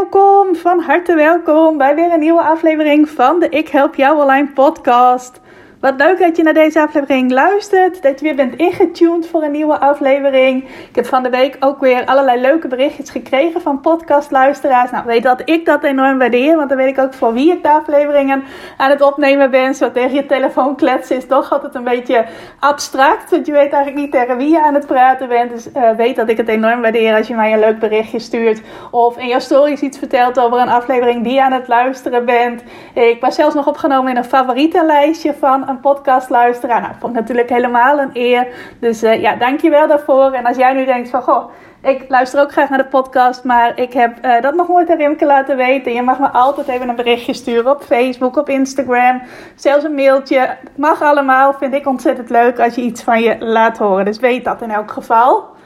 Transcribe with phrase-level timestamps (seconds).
[0.00, 4.52] Welkom, van harte welkom bij weer een nieuwe aflevering van de Ik Help Jou Online
[4.52, 5.40] podcast.
[5.80, 8.02] Wat leuk dat je naar deze aflevering luistert.
[8.02, 10.64] Dat je weer bent ingetuned voor een nieuwe aflevering.
[10.64, 14.90] Ik heb van de week ook weer allerlei leuke berichtjes gekregen van podcastluisteraars.
[14.90, 16.56] Nou, weet dat ik dat enorm waardeer.
[16.56, 18.44] Want dan weet ik ook voor wie ik de afleveringen
[18.76, 19.74] aan het opnemen ben.
[19.74, 22.24] Zo tegen je telefoon kletsen is toch altijd een beetje
[22.58, 23.30] abstract.
[23.30, 25.50] Want je weet eigenlijk niet tegen wie je aan het praten bent.
[25.50, 28.62] Dus uh, weet dat ik het enorm waardeer als je mij een leuk berichtje stuurt.
[28.90, 32.62] Of in jouw stories iets vertelt over een aflevering die je aan het luisteren bent.
[32.94, 36.82] Ik was zelfs nog opgenomen in een favorietenlijstje van een podcast luisteren.
[36.82, 38.46] Nou, vond ik natuurlijk helemaal een eer.
[38.80, 40.32] Dus uh, ja, dankjewel daarvoor.
[40.32, 41.50] En als jij nu denkt van, goh,
[41.82, 44.96] ik luister ook graag naar de podcast, maar ik heb uh, dat nog nooit aan
[44.96, 45.92] Rimke laten weten.
[45.92, 49.22] Je mag me altijd even een berichtje sturen op Facebook, op Instagram,
[49.54, 50.56] zelfs een mailtje.
[50.76, 54.04] Mag allemaal, vind ik ontzettend leuk als je iets van je laat horen.
[54.04, 55.58] Dus weet dat in elk geval.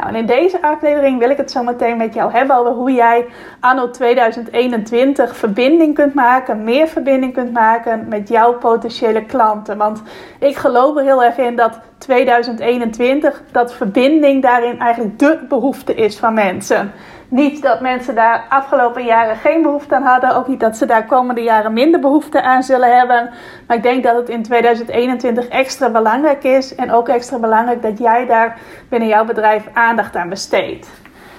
[0.00, 2.92] Nou, en in deze aflevering wil ik het zo meteen met jou hebben over hoe
[2.92, 3.26] jij
[3.60, 9.76] anno 2021 verbinding kunt maken, meer verbinding kunt maken met jouw potentiële klanten.
[9.76, 10.02] Want
[10.38, 16.18] ik geloof er heel erg in dat 2021, dat verbinding daarin eigenlijk de behoefte is
[16.18, 16.92] van mensen.
[17.30, 20.36] Niet dat mensen daar afgelopen jaren geen behoefte aan hadden.
[20.36, 23.30] Ook niet dat ze daar komende jaren minder behoefte aan zullen hebben.
[23.66, 26.74] Maar ik denk dat het in 2021 extra belangrijk is.
[26.74, 28.58] En ook extra belangrijk dat jij daar
[28.88, 30.88] binnen jouw bedrijf aandacht aan besteedt.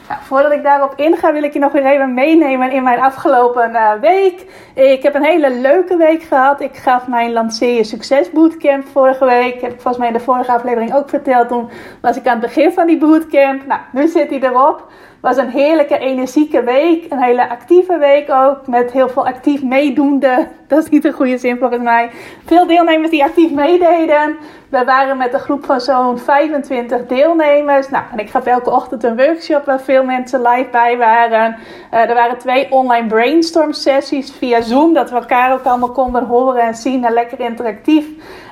[0.08, 3.72] Nou, voordat ik daarop inga, wil ik je nog weer even meenemen in mijn afgelopen
[3.72, 4.46] uh, week.
[4.74, 6.62] Ik heb een hele leuke week gehad.
[6.62, 9.62] Ik gaf mijn Lanceer je Succes Bootcamp vorige week.
[9.62, 11.48] Heb ik volgens mij in de vorige aflevering ook verteld.
[11.48, 11.70] Toen
[12.02, 13.66] was ik aan het begin van die bootcamp.
[13.66, 14.92] Nou, nu zit hij erop
[15.22, 17.06] was een heerlijke, energieke week.
[17.10, 18.68] Een hele actieve week ook.
[18.68, 20.48] Met heel veel actief meedoende.
[20.68, 22.10] Dat is niet een goede zin volgens mij.
[22.46, 24.38] Veel deelnemers die actief meededen.
[24.70, 27.90] We waren met een groep van zo'n 25 deelnemers.
[27.90, 31.56] Nou, en ik gaf elke ochtend een workshop waar veel mensen live bij waren.
[31.94, 34.94] Uh, er waren twee online brainstorm sessies via Zoom.
[34.94, 38.06] Dat we elkaar ook allemaal konden horen en zien en lekker interactief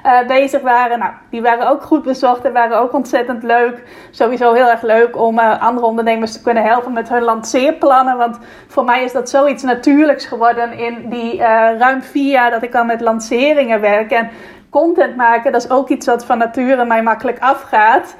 [0.05, 0.99] uh, bezig waren.
[0.99, 3.83] Nou, die waren ook goed bezocht en waren ook ontzettend leuk.
[4.11, 8.17] Sowieso heel erg leuk om uh, andere ondernemers te kunnen helpen met hun lanceerplannen.
[8.17, 11.37] Want voor mij is dat zoiets natuurlijks geworden in die
[11.77, 14.11] ruim vier jaar dat ik al met lanceringen werk.
[14.11, 14.29] En
[14.69, 18.15] content maken, dat is ook iets wat van nature mij makkelijk afgaat.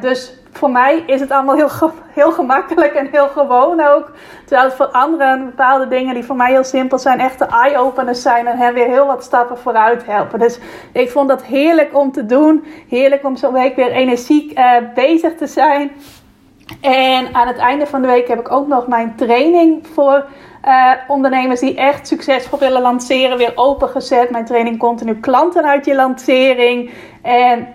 [0.00, 1.70] Dus voor mij is het allemaal heel,
[2.12, 4.12] heel gemakkelijk en heel gewoon ook.
[4.46, 8.46] Terwijl het voor anderen bepaalde dingen die voor mij heel simpel zijn, echte eye-openers zijn
[8.46, 10.38] en hen weer heel wat stappen vooruit helpen.
[10.38, 10.58] Dus
[10.92, 12.64] ik vond dat heerlijk om te doen.
[12.88, 15.90] Heerlijk om zo'n week weer energiek uh, bezig te zijn.
[16.80, 20.26] En aan het einde van de week heb ik ook nog mijn training voor
[20.64, 24.30] uh, ondernemers die echt succesvol willen lanceren weer opengezet.
[24.30, 26.90] Mijn training continu klanten uit je lancering.
[27.22, 27.68] En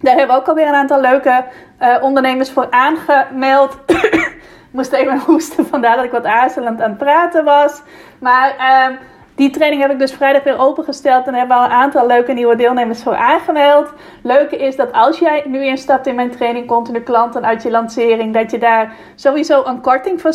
[0.00, 1.44] daar hebben we ook alweer een aantal leuke
[1.82, 3.78] uh, ondernemers voor aangemeld.
[4.70, 7.82] moest even hoesten, vandaar dat ik wat aarzelend aan het praten was.
[8.18, 8.96] Maar uh,
[9.34, 12.56] die training heb ik dus vrijdag weer opengesteld en hebben al een aantal leuke nieuwe
[12.56, 13.92] deelnemers voor aangemeld.
[14.22, 18.34] Leuke is dat als jij nu instapt in mijn training Continu Klanten uit je lancering,
[18.34, 20.32] dat je daar sowieso een korting van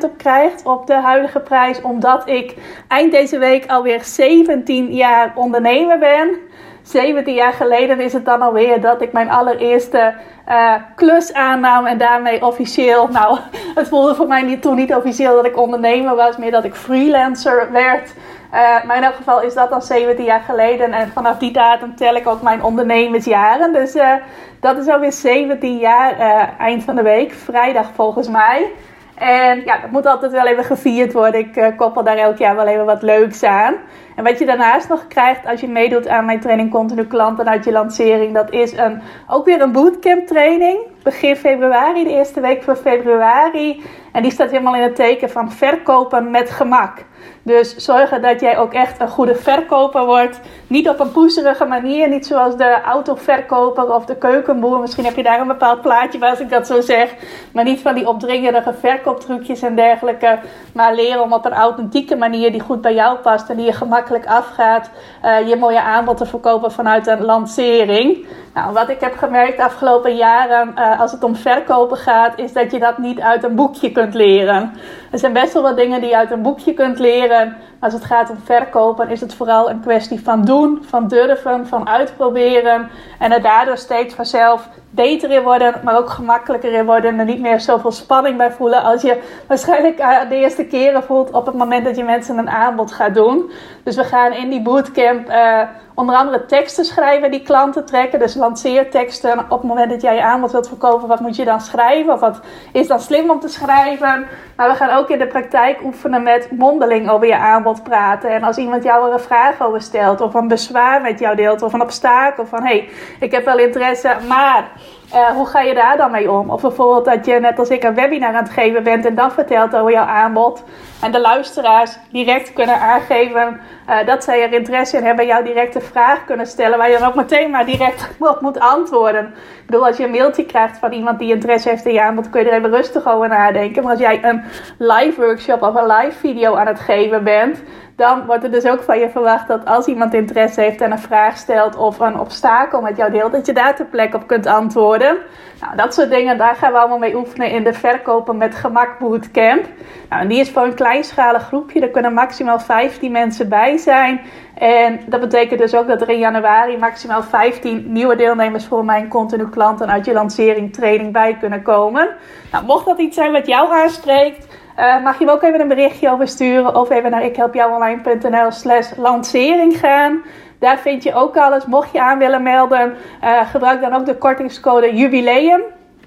[0.00, 1.82] 17% op krijgt op de huidige prijs.
[1.82, 2.54] Omdat ik
[2.88, 6.38] eind deze week alweer 17 jaar ondernemer ben.
[6.82, 10.14] 17 jaar geleden is het dan alweer dat ik mijn allereerste
[10.48, 13.38] uh, klus aannam en daarmee officieel, nou,
[13.74, 16.74] het voelde voor mij niet, toen niet officieel dat ik ondernemer was, meer dat ik
[16.74, 18.14] freelancer werd.
[18.54, 21.96] Uh, maar in elk geval is dat dan 17 jaar geleden en vanaf die datum
[21.96, 23.72] tel ik ook mijn ondernemersjaren.
[23.72, 24.14] Dus uh,
[24.60, 26.18] dat is alweer 17 jaar
[26.58, 28.70] eind van de week, vrijdag volgens mij.
[29.14, 31.40] En ja, dat moet altijd wel even gevierd worden.
[31.40, 33.74] Ik uh, koppel daar elk jaar wel even wat leuks aan.
[34.16, 37.64] En wat je daarnaast nog krijgt als je meedoet aan mijn training Continu Klanten uit
[37.64, 40.78] je lancering, dat is een, ook weer een bootcamp training.
[41.02, 43.82] Begin februari, de eerste week van februari.
[44.12, 47.04] En die staat helemaal in het teken van verkopen met gemak.
[47.42, 50.40] Dus zorgen dat jij ook echt een goede verkoper wordt.
[50.66, 52.08] Niet op een poeserige manier.
[52.08, 54.80] Niet zoals de autoverkoper of de keukenboer.
[54.80, 57.14] Misschien heb je daar een bepaald plaatje bij als ik dat zo zeg.
[57.52, 60.38] Maar niet van die opdringerige verkooptrucjes en dergelijke.
[60.74, 63.48] Maar leren om op een authentieke manier die goed bij jou past.
[63.48, 64.90] En die je gemakkelijk afgaat.
[65.24, 68.26] Uh, je mooie aanbod te verkopen vanuit een lancering.
[68.54, 72.38] Nou, wat ik heb gemerkt de afgelopen jaren uh, als het om verkopen gaat.
[72.38, 74.72] Is dat je dat niet uit een boekje kunt leren.
[75.12, 77.56] Er zijn best wel wat dingen die je uit een boekje kunt leren.
[77.82, 81.88] Als het gaat om verkopen, is het vooral een kwestie van doen, van durven, van
[81.88, 82.90] uitproberen.
[83.18, 87.18] En er daardoor steeds vanzelf beter in worden, maar ook gemakkelijker in worden.
[87.18, 91.30] En niet meer zoveel spanning bij voelen als je waarschijnlijk eh, de eerste keren voelt
[91.30, 93.50] op het moment dat je mensen een aanbod gaat doen.
[93.84, 95.60] Dus we gaan in die bootcamp uh,
[95.94, 98.18] onder andere teksten schrijven die klanten trekken.
[98.18, 99.38] Dus lanceerteksten.
[99.38, 102.12] Op het moment dat jij je aanbod wilt verkopen, wat moet je dan schrijven?
[102.12, 102.40] Of wat
[102.72, 104.26] is dan slim om te schrijven?
[104.56, 108.30] Maar we gaan ook in de praktijk oefenen met mondeling over je aanbod praten.
[108.30, 111.62] En als iemand jou er een vraag over stelt, of een bezwaar met jou deelt,
[111.62, 112.88] of een obstakel van hé, hey,
[113.20, 114.70] ik heb wel interesse, maar
[115.14, 116.50] uh, hoe ga je daar dan mee om?
[116.50, 119.32] Of bijvoorbeeld dat je net als ik een webinar aan het geven bent en dan
[119.32, 120.64] vertelt over jouw aanbod.
[121.00, 125.26] En de luisteraars direct kunnen aangeven uh, dat zij er interesse in hebben.
[125.26, 128.60] Jou direct een vraag kunnen stellen waar je dan ook meteen maar direct op moet
[128.60, 129.24] antwoorden.
[129.60, 132.30] Ik bedoel, als je een mailtje krijgt van iemand die interesse heeft in je aanbod,
[132.30, 133.82] kun je er even rustig over nadenken.
[133.82, 134.42] Maar als jij een
[134.78, 137.62] live workshop of een live video aan het geven bent,
[137.96, 140.98] dan wordt er dus ook van je verwacht dat als iemand interesse heeft en een
[140.98, 144.46] vraag stelt of een obstakel met jou deelt, dat je daar ter plekke op kunt
[144.46, 145.16] antwoorden.
[145.60, 148.98] Nou, dat soort dingen, daar gaan we allemaal mee oefenen in de Verkopen met Gemak
[148.98, 149.66] Bootcamp.
[150.08, 154.20] Nou, en die is voor een kleinschalig groepje, er kunnen maximaal 15 mensen bij zijn.
[154.54, 159.08] En dat betekent dus ook dat er in januari maximaal 15 nieuwe deelnemers voor mijn
[159.08, 162.08] continu klanten uit je lancering training bij kunnen komen.
[162.52, 165.68] Nou, mocht dat iets zijn wat jou aanspreekt, uh, mag je me ook even een
[165.68, 170.22] berichtje over sturen of even naar ikhelpjouonline.nl slash lancering gaan.
[170.58, 171.66] Daar vind je ook alles.
[171.66, 175.60] Mocht je aan willen melden, uh, gebruik dan ook de kortingscode jubileum.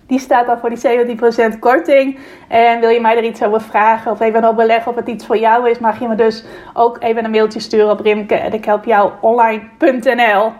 [0.07, 1.15] Die staat dan voor die
[1.55, 2.19] 17% korting.
[2.47, 5.37] En wil je mij er iets over vragen of even overleggen of het iets voor
[5.37, 10.51] jou is, mag je me dus ook even een mailtje sturen op rimke.ikhelpjouonline.nl.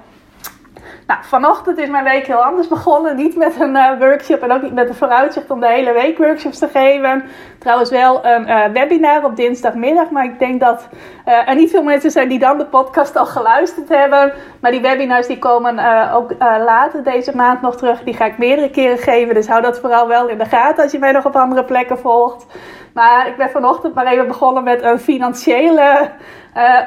[1.07, 3.15] Nou, vanochtend is mijn week heel anders begonnen.
[3.15, 6.17] Niet met een uh, workshop en ook niet met een vooruitzicht om de hele week
[6.17, 7.23] workshops te geven.
[7.65, 10.09] Trouwens wel een uh, webinar op dinsdagmiddag.
[10.09, 10.87] Maar ik denk dat
[11.27, 14.33] uh, er niet veel mensen zijn die dan de podcast al geluisterd hebben.
[14.61, 15.79] Maar die webinars die komen
[16.13, 18.03] ook later deze maand nog terug.
[18.03, 19.33] Die ga ik meerdere keren geven.
[19.33, 21.99] Dus hou dat vooral wel in de gaten als je mij nog op andere plekken
[21.99, 22.45] volgt.
[22.93, 26.09] Maar ik ben vanochtend maar even begonnen met een financiële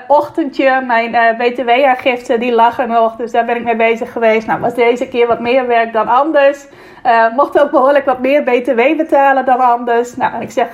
[0.06, 0.82] ochtendje.
[0.86, 4.46] Mijn btw-aangifte die lag er nog, dus daar ben ik mee bezig geweest.
[4.46, 6.66] Nou, was deze keer wat meer werk dan anders.
[7.34, 10.16] Mocht ook behoorlijk wat meer btw betalen dan anders.
[10.16, 10.67] Nou, ik zeg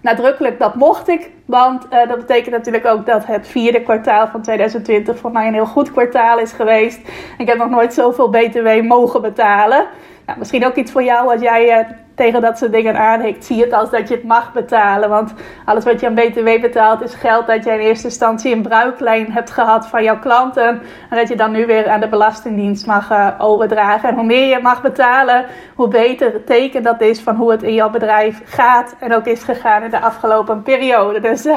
[0.00, 1.30] nadrukkelijk dat mocht ik.
[1.44, 5.66] Want dat betekent natuurlijk ook dat het vierde kwartaal van 2020 voor mij een heel
[5.66, 7.00] goed kwartaal is geweest.
[7.38, 9.86] Ik heb nog nooit zoveel btw mogen betalen.
[10.28, 13.72] Nou, misschien ook iets voor jou als jij tegen dat soort dingen aanhikt, zie het
[13.72, 15.08] als dat je het mag betalen.
[15.08, 15.32] Want
[15.64, 19.32] alles wat je aan BTW betaalt is geld dat je in eerste instantie in bruiklijn
[19.32, 20.68] hebt gehad van jouw klanten.
[21.10, 24.08] En dat je dan nu weer aan de Belastingdienst mag uh, overdragen.
[24.08, 25.44] En hoe meer je mag betalen,
[25.74, 28.94] hoe beter het teken dat is van hoe het in jouw bedrijf gaat.
[28.98, 31.20] En ook is gegaan in de afgelopen periode.
[31.20, 31.54] Dus uh,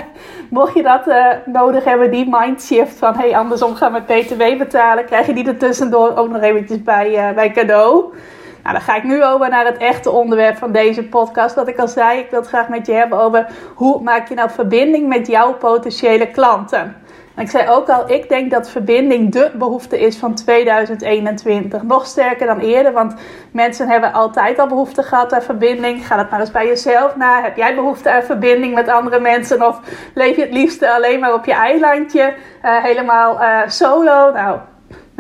[0.50, 1.14] mocht je dat
[1.46, 5.58] nodig hebben, die mindshift van hey, andersom gaan met BTW betalen, krijg je die er
[5.58, 8.14] tussendoor ook nog eventjes bij, bij cadeau.
[8.63, 11.56] Nou, dan ga ik nu over naar het echte onderwerp van deze podcast.
[11.56, 14.36] Wat ik al zei, ik wil het graag met je hebben over hoe maak je
[14.36, 16.96] nou verbinding met jouw potentiële klanten.
[17.36, 21.84] En ik zei ook al, ik denk dat verbinding de behoefte is van 2021.
[21.84, 23.13] Nog sterker dan eerder, want
[23.51, 26.08] mensen hebben altijd al behoefte gehad aan verbinding.
[26.08, 27.41] Ga het maar eens bij jezelf na.
[27.41, 29.68] Heb jij behoefte aan verbinding met andere mensen?
[29.68, 29.80] Of
[30.13, 32.34] leef je het liefste alleen maar op je eilandje,
[32.65, 34.32] uh, helemaal uh, solo?
[34.32, 34.60] Nou,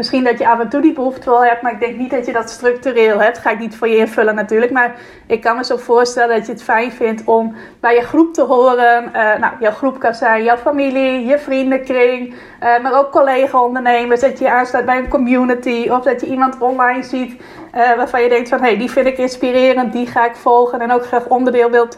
[0.01, 2.25] Misschien dat je af en toe die behoefte wel hebt, maar ik denk niet dat
[2.25, 3.37] je dat structureel hebt.
[3.37, 4.71] Ga ik niet voor je invullen natuurlijk.
[4.71, 8.33] Maar ik kan me zo voorstellen dat je het fijn vindt om bij je groep
[8.33, 9.03] te horen.
[9.03, 14.21] Uh, nou, jouw groep kan zijn jouw familie, je vriendenkring, uh, maar ook collega-ondernemers.
[14.21, 17.41] Dat je aansluit bij een community of dat je iemand online ziet
[17.75, 20.81] uh, waarvan je denkt van hé, hey, die vind ik inspirerend, die ga ik volgen.
[20.81, 21.97] En ook graag onderdeel wilt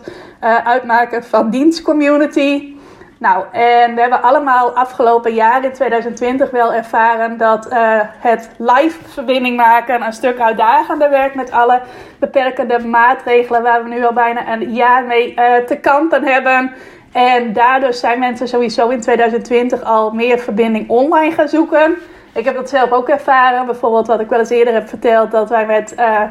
[0.63, 2.72] uitmaken van dienstcommunity.
[3.17, 8.99] Nou, en we hebben allemaal afgelopen jaar in 2020 wel ervaren dat uh, het live
[9.07, 11.81] verbinding maken een stuk uitdagender werkt met alle
[12.19, 16.71] beperkende maatregelen waar we nu al bijna een jaar mee uh, te kampen hebben.
[17.11, 21.95] En daardoor zijn mensen sowieso in 2020 al meer verbinding online gaan zoeken.
[22.33, 23.65] Ik heb dat zelf ook ervaren.
[23.65, 25.31] Bijvoorbeeld wat ik wel eens eerder heb verteld.
[25.31, 26.21] Dat wij met uh,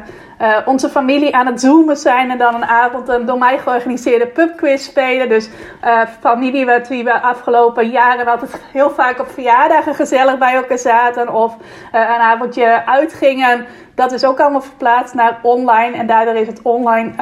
[0.41, 2.31] uh, onze familie aan het zoomen zijn.
[2.31, 5.29] En dan een avond een door mij georganiseerde pubquiz spelen.
[5.29, 5.49] Dus
[5.83, 10.77] uh, familie met wie we afgelopen jaren altijd heel vaak op verjaardagen gezellig bij elkaar
[10.77, 11.33] zaten.
[11.33, 11.55] Of
[11.91, 13.65] een avondje uitgingen.
[13.95, 15.97] Dat is ook allemaal verplaatst naar online.
[15.97, 17.13] En daardoor is het online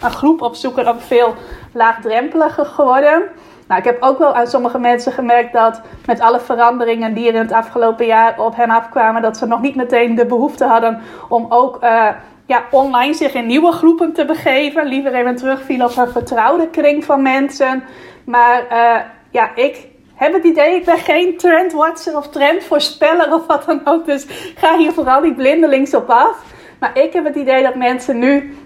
[0.00, 1.34] een groep opzoeken ook veel
[1.72, 3.22] laagdrempeliger geworden.
[3.68, 7.34] Nou, ik heb ook wel aan sommige mensen gemerkt dat met alle veranderingen die er
[7.34, 11.00] in het afgelopen jaar op hen afkwamen, dat ze nog niet meteen de behoefte hadden
[11.28, 12.08] om ook uh,
[12.46, 14.86] ja, online zich in nieuwe groepen te begeven.
[14.86, 17.84] Liever even terugviel op een vertrouwde kring van mensen.
[18.24, 23.64] Maar uh, ja, ik heb het idee, ik ben geen trendwatcher of trendvoorspeller of wat
[23.66, 24.06] dan ook.
[24.06, 26.44] Dus ga hier vooral niet blindelings op af.
[26.80, 28.56] Maar ik heb het idee dat mensen nu,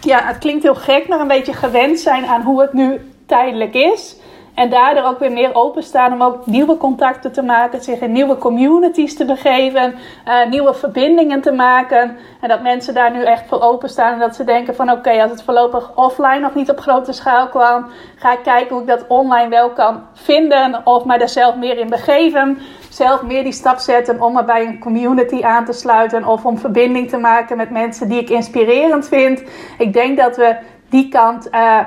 [0.00, 3.74] ja, het klinkt heel gek, maar een beetje gewend zijn aan hoe het nu tijdelijk
[3.74, 4.16] is.
[4.54, 8.36] En daardoor ook weer meer openstaan om ook nieuwe contacten te maken, zich in nieuwe
[8.36, 9.94] communities te begeven,
[10.28, 12.16] uh, nieuwe verbindingen te maken.
[12.40, 15.30] En dat mensen daar nu echt voor openstaan en dat ze denken van oké, als
[15.30, 19.04] het voorlopig offline nog niet op grote schaal kwam, ga ik kijken hoe ik dat
[19.08, 22.58] online wel kan vinden of mij daar zelf meer in begeven.
[22.90, 26.58] Zelf meer die stap zetten om me bij een community aan te sluiten of om
[26.58, 29.42] verbinding te maken met mensen die ik inspirerend vind.
[29.78, 30.56] Ik denk dat we
[30.88, 31.78] die kant uh,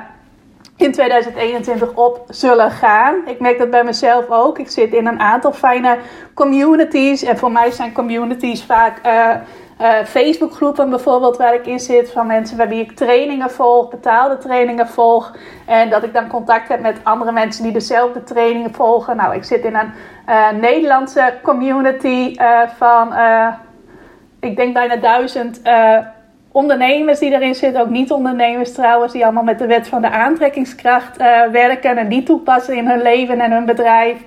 [0.77, 3.15] in 2021 op zullen gaan.
[3.25, 4.59] Ik merk dat bij mezelf ook.
[4.59, 5.97] Ik zit in een aantal fijne
[6.33, 7.23] communities.
[7.23, 9.29] En voor mij zijn communities vaak uh,
[9.81, 12.11] uh, Facebookgroepen bijvoorbeeld waar ik in zit.
[12.11, 15.35] Van mensen bij wie ik trainingen volg, betaalde trainingen volg.
[15.65, 19.15] En dat ik dan contact heb met andere mensen die dezelfde trainingen volgen.
[19.15, 19.91] Nou, ik zit in een
[20.29, 22.35] uh, Nederlandse community
[22.77, 23.13] van,
[24.39, 25.61] ik denk bijna duizend
[26.53, 31.19] ondernemers die erin zitten, ook niet-ondernemers trouwens, die allemaal met de wet van de aantrekkingskracht
[31.19, 34.17] uh, werken en die toepassen in hun leven en hun bedrijf.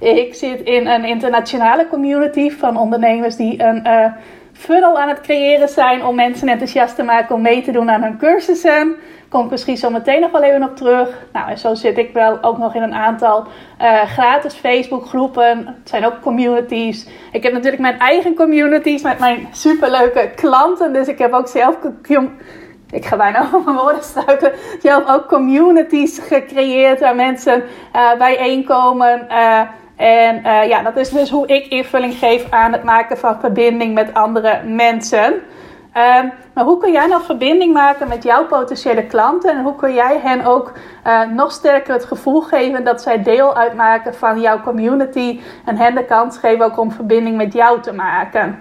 [0.00, 4.06] Ik zit in een internationale community van ondernemers die een uh,
[4.54, 8.02] funnel aan het creëren zijn om mensen enthousiast te maken om mee te doen aan
[8.02, 8.96] hun cursussen.
[9.28, 11.08] Kom ik misschien zo meteen nog wel even op terug.
[11.32, 13.46] Nou, en zo zit ik wel ook nog in een aantal
[13.80, 15.66] uh, gratis Facebook groepen.
[15.66, 17.06] Het zijn ook communities.
[17.32, 20.92] Ik heb natuurlijk mijn eigen communities met mijn superleuke klanten.
[20.92, 21.76] Dus ik heb ook zelf
[22.90, 24.52] ik ga bijna over mijn woorden struikelen.
[24.82, 27.62] Zelf ook communities gecreëerd waar mensen
[27.96, 29.26] uh, bijeenkomen.
[29.30, 29.60] Uh,
[29.96, 33.94] en uh, ja, dat is dus hoe ik invulling geef aan het maken van verbinding
[33.94, 35.34] met andere mensen.
[35.96, 36.22] Uh,
[36.54, 39.50] maar hoe kun jij nou verbinding maken met jouw potentiële klanten?
[39.50, 40.72] En hoe kun jij hen ook
[41.06, 45.40] uh, nog sterker het gevoel geven dat zij deel uitmaken van jouw community?
[45.64, 48.58] En hen de kans geven ook om verbinding met jou te maken?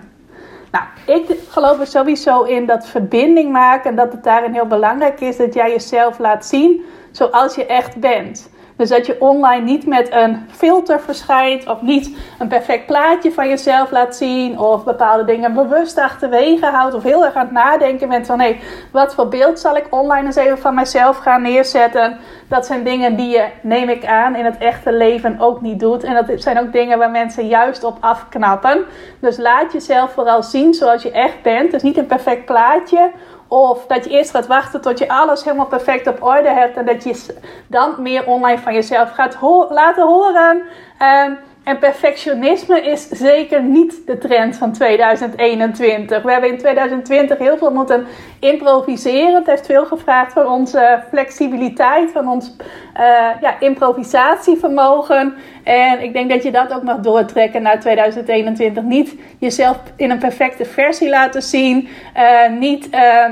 [0.71, 5.19] Nou, ik geloof er sowieso in dat verbinding maken en dat het daarin heel belangrijk
[5.19, 8.49] is dat jij jezelf laat zien zoals je echt bent.
[8.75, 13.49] Dus dat je online niet met een filter verschijnt of niet een perfect plaatje van
[13.49, 18.09] jezelf laat zien of bepaalde dingen bewust achterwege houdt of heel erg aan het nadenken
[18.09, 18.59] bent van hé, hey,
[18.91, 22.17] wat voor beeld zal ik online eens even van mezelf gaan neerzetten.
[22.47, 26.03] Dat zijn dingen die je, neem ik aan, in het echte leven ook niet doet.
[26.03, 28.85] En dat zijn ook dingen waar mensen juist op afknappen.
[29.19, 31.71] Dus laat jezelf vooral zien zoals je echt bent.
[31.71, 33.11] Dus niet een perfect plaatje
[33.53, 36.77] of dat je eerst gaat wachten tot je alles helemaal perfect op orde hebt.
[36.77, 37.35] En dat je
[37.67, 39.37] dan meer online van jezelf gaat
[39.69, 40.61] laten horen.
[41.01, 46.21] Um, en perfectionisme is zeker niet de trend van 2021.
[46.21, 48.05] We hebben in 2020 heel veel moeten
[48.39, 49.35] improviseren.
[49.35, 52.55] Het heeft veel gevraagd van onze flexibiliteit, van ons
[52.99, 53.01] uh,
[53.41, 55.33] ja, improvisatievermogen.
[55.63, 58.83] En ik denk dat je dat ook mag doortrekken naar 2021.
[58.83, 61.87] Niet jezelf in een perfecte versie laten zien.
[62.17, 62.87] Uh, niet.
[62.93, 63.25] Uh,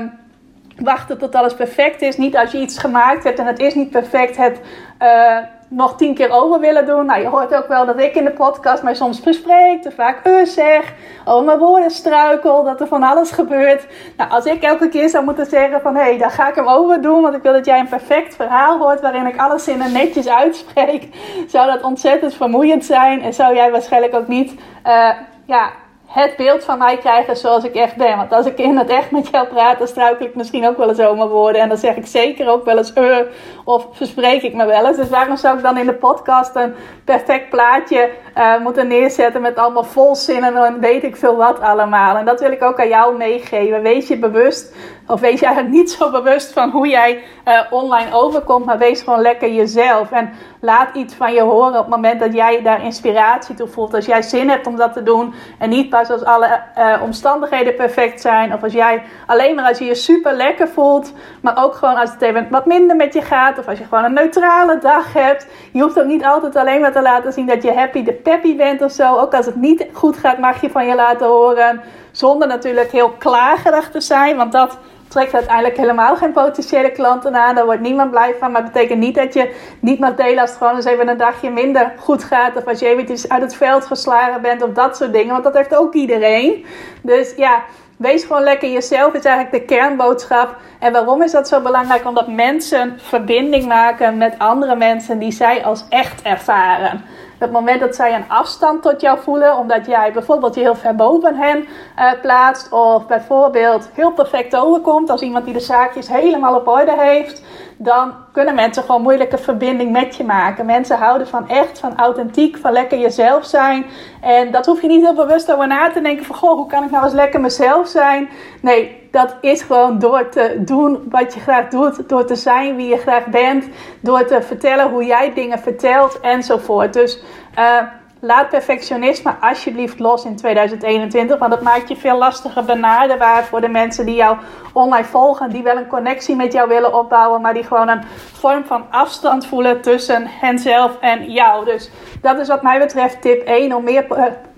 [0.76, 2.16] wachten tot alles perfect is.
[2.16, 4.60] Niet als je iets gemaakt hebt en het is niet perfect, het
[5.02, 5.38] uh,
[5.72, 7.06] nog tien keer over willen doen.
[7.06, 10.26] Nou, je hoort ook wel dat ik in de podcast mij soms verspreek, te vaak
[10.26, 10.92] uh zeg,
[11.24, 13.86] over mijn woorden struikel, dat er van alles gebeurt.
[14.16, 16.68] Nou, als ik elke keer zou moeten zeggen van, hé, hey, daar ga ik hem
[16.68, 19.80] over doen, want ik wil dat jij een perfect verhaal hoort waarin ik alles in
[19.80, 21.08] een netjes uitspreek,
[21.46, 24.52] zou dat ontzettend vermoeiend zijn en zou jij waarschijnlijk ook niet,
[24.86, 25.10] uh,
[25.44, 25.70] ja,
[26.12, 28.16] het beeld van mij krijgen zoals ik echt ben.
[28.16, 30.88] Want als ik in het echt met jou praat, dan struikel ik misschien ook wel
[30.88, 31.60] eens over mijn woorden.
[31.60, 33.16] En dan zeg ik zeker ook wel eens uh,
[33.64, 34.96] of verspreek ik me wel eens.
[34.96, 39.56] Dus waarom zou ik dan in de podcast een perfect plaatje uh, moeten neerzetten met
[39.56, 42.16] allemaal volzinnen en weet ik veel wat allemaal.
[42.16, 43.82] En dat wil ik ook aan jou meegeven.
[43.82, 44.74] Wees je bewust,
[45.06, 49.02] of wees je eigenlijk niet zo bewust van hoe jij uh, online overkomt, maar wees
[49.02, 50.10] gewoon lekker jezelf.
[50.10, 53.94] En laat iets van je horen op het moment dat jij daar inspiratie toe voelt.
[53.94, 57.74] Als jij zin hebt om dat te doen en niet pas als alle uh, omstandigheden
[57.74, 58.54] perfect zijn.
[58.54, 62.10] Of als jij alleen maar als je je super lekker voelt, maar ook gewoon als
[62.10, 63.58] het even wat minder met je gaat.
[63.58, 65.46] Of als je gewoon een neutrale dag hebt.
[65.72, 68.82] Je hoeft ook niet altijd alleen maar te laten zien dat je happy peppy bent
[68.82, 69.16] of zo.
[69.18, 71.80] Ook als het niet goed gaat, mag je van je laten horen.
[72.10, 74.78] Zonder natuurlijk heel klagerig te zijn, want dat
[75.12, 77.54] trekt uiteindelijk helemaal geen potentiële klanten aan.
[77.54, 78.52] Daar wordt niemand blij van.
[78.52, 81.16] Maar het betekent niet dat je niet mag delen als het gewoon eens even een
[81.16, 82.56] dagje minder goed gaat.
[82.56, 85.32] Of als je eventjes uit het veld geslagen bent of dat soort dingen.
[85.32, 86.66] Want dat heeft ook iedereen.
[87.02, 87.62] Dus ja,
[87.96, 90.56] wees gewoon lekker jezelf is eigenlijk de kernboodschap.
[90.78, 92.06] En waarom is dat zo belangrijk?
[92.06, 97.04] Omdat mensen verbinding maken met andere mensen die zij als echt ervaren.
[97.42, 100.94] Het moment dat zij een afstand tot jou voelen, omdat jij bijvoorbeeld je heel ver
[100.94, 101.58] boven hen
[101.98, 106.94] uh, plaatst, of bijvoorbeeld heel perfect overkomt als iemand die de zaakjes helemaal op orde
[106.98, 107.42] heeft,
[107.82, 110.66] dan kunnen mensen gewoon moeilijke verbinding met je maken.
[110.66, 113.84] Mensen houden van echt, van authentiek, van lekker jezelf zijn.
[114.20, 116.84] En dat hoef je niet heel bewust over na te denken van, goh, hoe kan
[116.84, 118.28] ik nou eens lekker mezelf zijn?
[118.60, 122.88] Nee, dat is gewoon door te doen wat je graag doet, door te zijn wie
[122.88, 123.64] je graag bent,
[124.00, 126.92] door te vertellen hoe jij dingen vertelt enzovoort.
[126.92, 127.22] Dus
[127.58, 127.82] uh,
[128.24, 133.68] Laat perfectionisme alsjeblieft los in 2021, want dat maakt je veel lastiger benaderbaar voor de
[133.68, 134.36] mensen die jou
[134.72, 138.02] online volgen, die wel een connectie met jou willen opbouwen, maar die gewoon een
[138.32, 141.64] vorm van afstand voelen tussen henzelf en jou.
[141.64, 144.06] Dus dat is wat mij betreft tip 1 om meer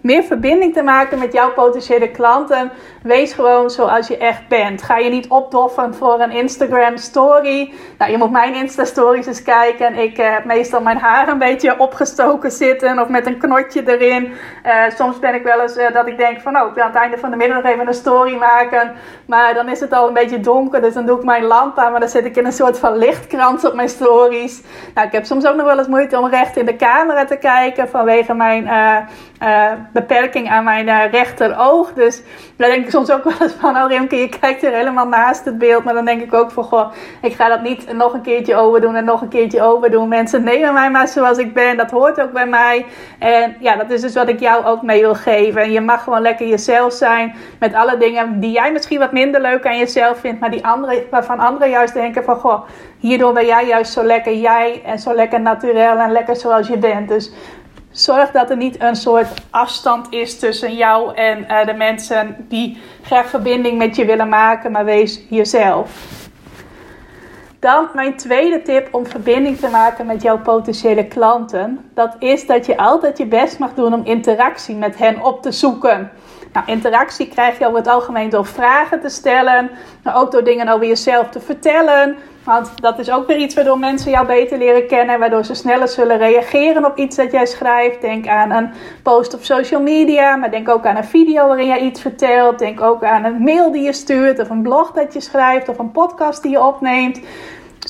[0.04, 2.72] meer verbinding te maken met jouw potentiële klanten.
[3.02, 4.82] Wees gewoon zoals je echt bent.
[4.82, 7.72] Ga je niet opdoffen voor een Instagram story.
[7.98, 9.94] Nou, je moet mijn Insta stories eens kijken.
[9.94, 14.32] Ik eh, heb meestal mijn haar een beetje opgestoken zitten of met een knotje erin.
[14.66, 16.90] Uh, soms ben ik wel eens uh, dat ik denk van, oh, ik wil aan
[16.90, 18.92] het einde van de middag nog even een story maken.
[19.26, 21.90] Maar dan is het al een beetje donker, dus dan doe ik mijn lamp aan.
[21.90, 24.62] Maar dan zit ik in een soort van lichtkrans op mijn stories.
[24.94, 27.36] Nou, ik heb soms ook nog wel eens moeite om recht in de camera te
[27.36, 28.68] kijken vanwege mijn
[29.92, 31.92] beperking aan mijn uh, rechteroog.
[31.92, 32.22] Dus
[32.56, 35.44] daar denk ik soms ook wel eens van, oh Rimke, je kijkt er helemaal naast
[35.44, 35.84] het beeld.
[35.84, 38.94] Maar dan denk ik ook van, goh, ik ga dat niet nog een keertje overdoen
[38.94, 40.08] en nog een keertje overdoen.
[40.08, 41.76] Mensen nemen mij maar zoals ik ben.
[41.76, 42.86] Dat hoort ook bij mij.
[43.18, 45.62] En ja, dat is dus wat ik jou ook mee wil geven.
[45.62, 49.40] En je mag gewoon lekker jezelf zijn met alle dingen die jij misschien wat minder
[49.40, 50.40] leuk aan jezelf vindt.
[50.40, 52.64] Maar die andere, waarvan anderen juist denken van, goh,
[52.98, 56.78] hierdoor ben jij juist zo lekker jij en zo lekker natuurlijk en lekker zoals je
[56.78, 57.08] bent.
[57.08, 57.32] Dus
[57.94, 62.80] Zorg dat er niet een soort afstand is tussen jou en uh, de mensen die
[63.02, 65.90] graag verbinding met je willen maken, maar wees jezelf.
[67.58, 71.90] Dan mijn tweede tip om verbinding te maken met jouw potentiële klanten.
[71.94, 75.52] Dat is dat je altijd je best mag doen om interactie met hen op te
[75.52, 76.10] zoeken.
[76.52, 79.70] Nou, interactie krijg je over het algemeen door vragen te stellen,
[80.02, 82.16] maar ook door dingen over jezelf te vertellen.
[82.44, 85.88] Want dat is ook weer iets waardoor mensen jou beter leren kennen, waardoor ze sneller
[85.88, 88.00] zullen reageren op iets dat jij schrijft.
[88.00, 88.70] Denk aan een
[89.02, 92.58] post op social media, maar denk ook aan een video waarin jij iets vertelt.
[92.58, 95.78] Denk ook aan een mail die je stuurt, of een blog dat je schrijft, of
[95.78, 97.20] een podcast die je opneemt.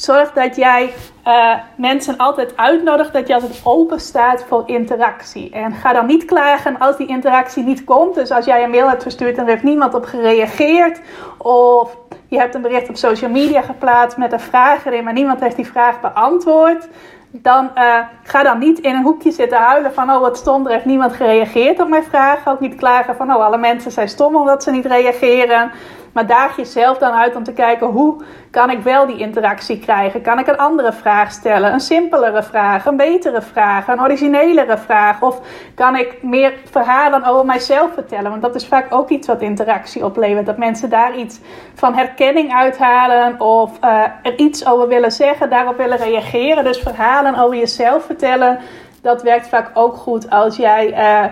[0.04, 0.94] Zorg dat jij
[1.26, 5.50] uh, mensen altijd uitnodigt, dat je altijd open staat voor interactie.
[5.50, 8.14] En ga dan niet klagen als die interactie niet komt.
[8.14, 11.00] Dus als jij een mail hebt verstuurd en er heeft niemand op gereageerd,
[11.38, 11.96] of
[12.28, 15.56] je hebt een bericht op social media geplaatst met een vraag erin, maar niemand heeft
[15.56, 16.88] die vraag beantwoord.
[17.30, 20.72] Dan uh, ga dan niet in een hoekje zitten huilen van oh wat stom, er
[20.72, 22.48] heeft niemand gereageerd op mijn vraag.
[22.48, 25.70] Ook niet klagen van oh alle mensen zijn stom omdat ze niet reageren.
[26.14, 30.22] Maar daag jezelf dan uit om te kijken hoe kan ik wel die interactie krijgen?
[30.22, 31.72] Kan ik een andere vraag stellen?
[31.72, 35.22] Een simpelere vraag, een betere vraag, een originelere vraag?
[35.22, 35.40] Of
[35.74, 38.30] kan ik meer verhalen over mijzelf vertellen?
[38.30, 40.46] Want dat is vaak ook iets wat interactie oplevert.
[40.46, 41.40] Dat mensen daar iets
[41.74, 46.64] van herkenning uithalen of uh, er iets over willen zeggen, daarop willen reageren.
[46.64, 48.58] Dus verhalen over jezelf vertellen,
[49.02, 51.24] dat werkt vaak ook goed als jij uh,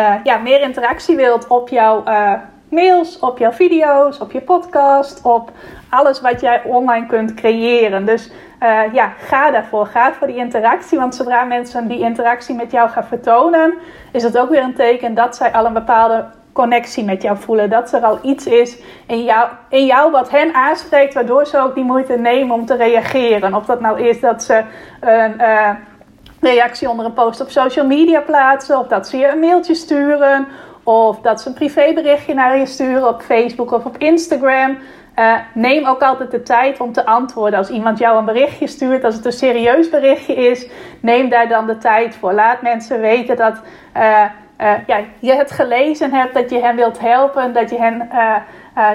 [0.00, 2.04] uh, ja, meer interactie wilt op jouw
[2.68, 5.50] mails, op jouw video's, op je podcast, op
[5.90, 8.06] alles wat jij online kunt creëren.
[8.06, 8.30] Dus
[8.62, 9.86] uh, ja, ga daarvoor.
[9.86, 10.98] Ga voor die interactie.
[10.98, 13.74] Want zodra mensen die interactie met jou gaan vertonen,
[14.12, 17.70] is het ook weer een teken dat zij al een bepaalde connectie met jou voelen.
[17.70, 21.74] Dat er al iets is in jou, in jou wat hen aanspreekt, waardoor ze ook
[21.74, 23.54] die moeite nemen om te reageren.
[23.54, 24.62] Of dat nou is dat ze
[25.00, 25.34] een.
[25.40, 25.70] Uh,
[26.40, 30.46] reactie onder een post op social media plaatsen, of dat ze je een mailtje sturen,
[30.84, 34.78] of dat ze een privéberichtje naar je sturen op Facebook of op Instagram.
[35.18, 37.58] Uh, neem ook altijd de tijd om te antwoorden.
[37.58, 40.68] Als iemand jou een berichtje stuurt, als het een serieus berichtje is,
[41.00, 42.32] neem daar dan de tijd voor.
[42.32, 43.60] Laat mensen weten dat
[43.96, 44.24] uh,
[44.60, 48.36] uh, ja, je het gelezen hebt, dat je hen wilt helpen, dat je hen uh,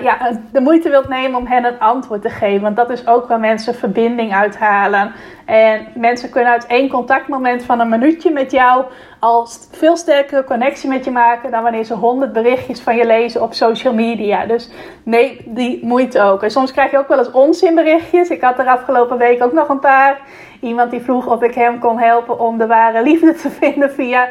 [0.03, 2.61] ja, de moeite wilt nemen om hen een antwoord te geven.
[2.61, 5.11] Want dat is ook waar mensen verbinding uithalen.
[5.45, 8.85] En mensen kunnen uit één contactmoment van een minuutje met jou
[9.19, 13.41] al veel sterkere connectie met je maken dan wanneer ze honderd berichtjes van je lezen
[13.41, 14.45] op social media.
[14.45, 14.69] Dus
[15.03, 16.43] nee, die moeite ook.
[16.43, 18.29] En soms krijg je ook wel eens onzinberichtjes.
[18.29, 20.19] Ik had er afgelopen week ook nog een paar.
[20.61, 24.27] Iemand die vroeg of ik hem kon helpen om de ware liefde te vinden via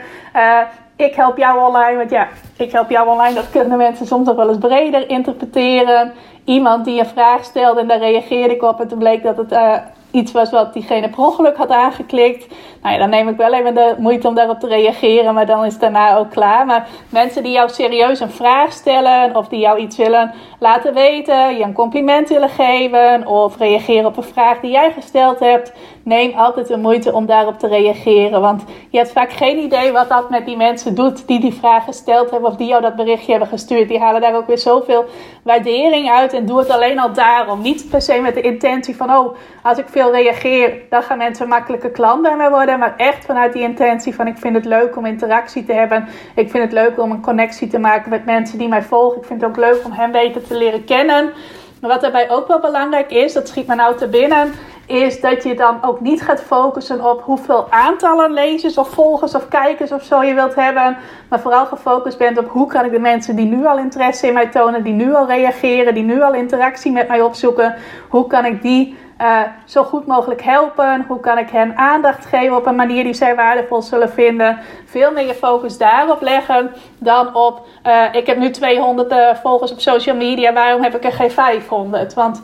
[0.99, 1.97] ik help jou online.
[1.97, 6.13] Want ja, ik help jou online, dat kunnen mensen soms nog wel eens breder interpreteren.
[6.45, 8.81] Iemand die een vraag stelde en daar reageerde ik op.
[8.81, 9.75] En toen bleek dat het uh,
[10.11, 12.47] iets was wat diegene per ongeluk had aangeklikt.
[12.83, 15.65] Nou ja, dan neem ik wel even de moeite om daarop te reageren, maar dan
[15.65, 16.67] is het daarna ook klaar.
[16.67, 21.57] Maar mensen die jou serieus een vraag stellen of die jou iets willen laten weten,
[21.57, 25.73] je een compliment willen geven of reageren op een vraag die jij gesteld hebt,
[26.09, 28.41] neem altijd de moeite om daarop te reageren.
[28.41, 31.85] Want je hebt vaak geen idee wat dat met die mensen doet die die vraag
[31.85, 33.89] gesteld hebben of die jou dat berichtje hebben gestuurd.
[33.89, 35.05] Die halen daar ook weer zoveel
[35.43, 37.63] waardering uit en doe het alleen al daarom.
[37.63, 41.49] Niet per se met de intentie van, oh, als ik veel reageer, dan gaan mensen
[41.49, 42.79] makkelijke klant bij mij worden.
[42.79, 46.09] Maar echt vanuit die intentie van, ik vind het leuk om interactie te hebben.
[46.35, 49.19] Ik vind het leuk om een connectie te maken met mensen die mij volgen.
[49.19, 51.33] Ik vind het ook leuk om hen beter te leren kennen.
[51.81, 54.53] Maar wat daarbij ook wel belangrijk is, dat schiet me nou te binnen,
[54.89, 59.49] is dat je dan ook niet gaat focussen op hoeveel aantallen lezers of volgers of
[59.49, 60.97] kijkers of zo je wilt hebben.
[61.29, 64.33] Maar vooral gefocust bent op hoe kan ik de mensen die nu al interesse in
[64.33, 67.75] mij tonen, die nu al reageren, die nu al interactie met mij opzoeken,
[68.09, 71.05] hoe kan ik die uh, zo goed mogelijk helpen?
[71.09, 74.59] Hoe kan ik hen aandacht geven op een manier die zij waardevol zullen vinden?
[74.85, 79.37] Veel meer je focus daarop leggen dan op: uh, ik heb nu 200 uh, eh,
[79.37, 82.15] volgers op social media, waarom heb ik er geen 500?
[82.15, 82.43] Want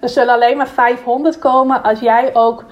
[0.00, 2.64] er zullen alleen maar 500 komen als jij ook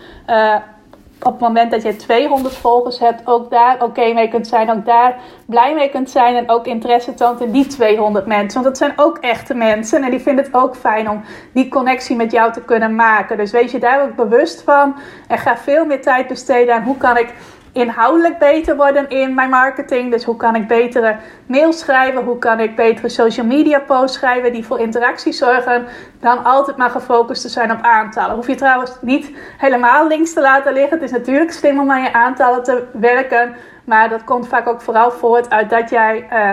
[1.22, 4.84] op het moment dat je 200 volgers hebt, ook daar oké mee kunt zijn, ook
[4.84, 8.62] daar blij mee kunt zijn en ook interesse toont in die 200 mensen.
[8.62, 12.16] Want dat zijn ook echte mensen en die vinden het ook fijn om die connectie
[12.16, 13.36] met jou te kunnen maken.
[13.36, 14.96] Dus wees je daar ook bewust van
[15.28, 17.34] en ga veel meer tijd besteden aan hoe kan ik
[17.72, 20.10] inhoudelijk beter worden in mijn marketing.
[20.10, 22.24] Dus hoe kan ik betere mails schrijven?
[22.24, 25.86] Hoe kan ik betere social media posts schrijven die voor interactie zorgen?
[26.20, 28.34] Dan altijd maar gefocust te zijn op aantallen.
[28.34, 30.98] Hoef je trouwens niet helemaal links te laten liggen.
[30.98, 33.54] Het is natuurlijk slim om aan je aantallen te werken.
[33.84, 36.52] Maar dat komt vaak ook vooral voort uit dat jij uh,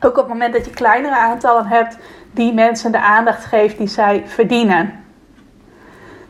[0.00, 1.96] ook op het moment dat je kleinere aantallen hebt,
[2.30, 5.05] die mensen de aandacht geeft die zij verdienen.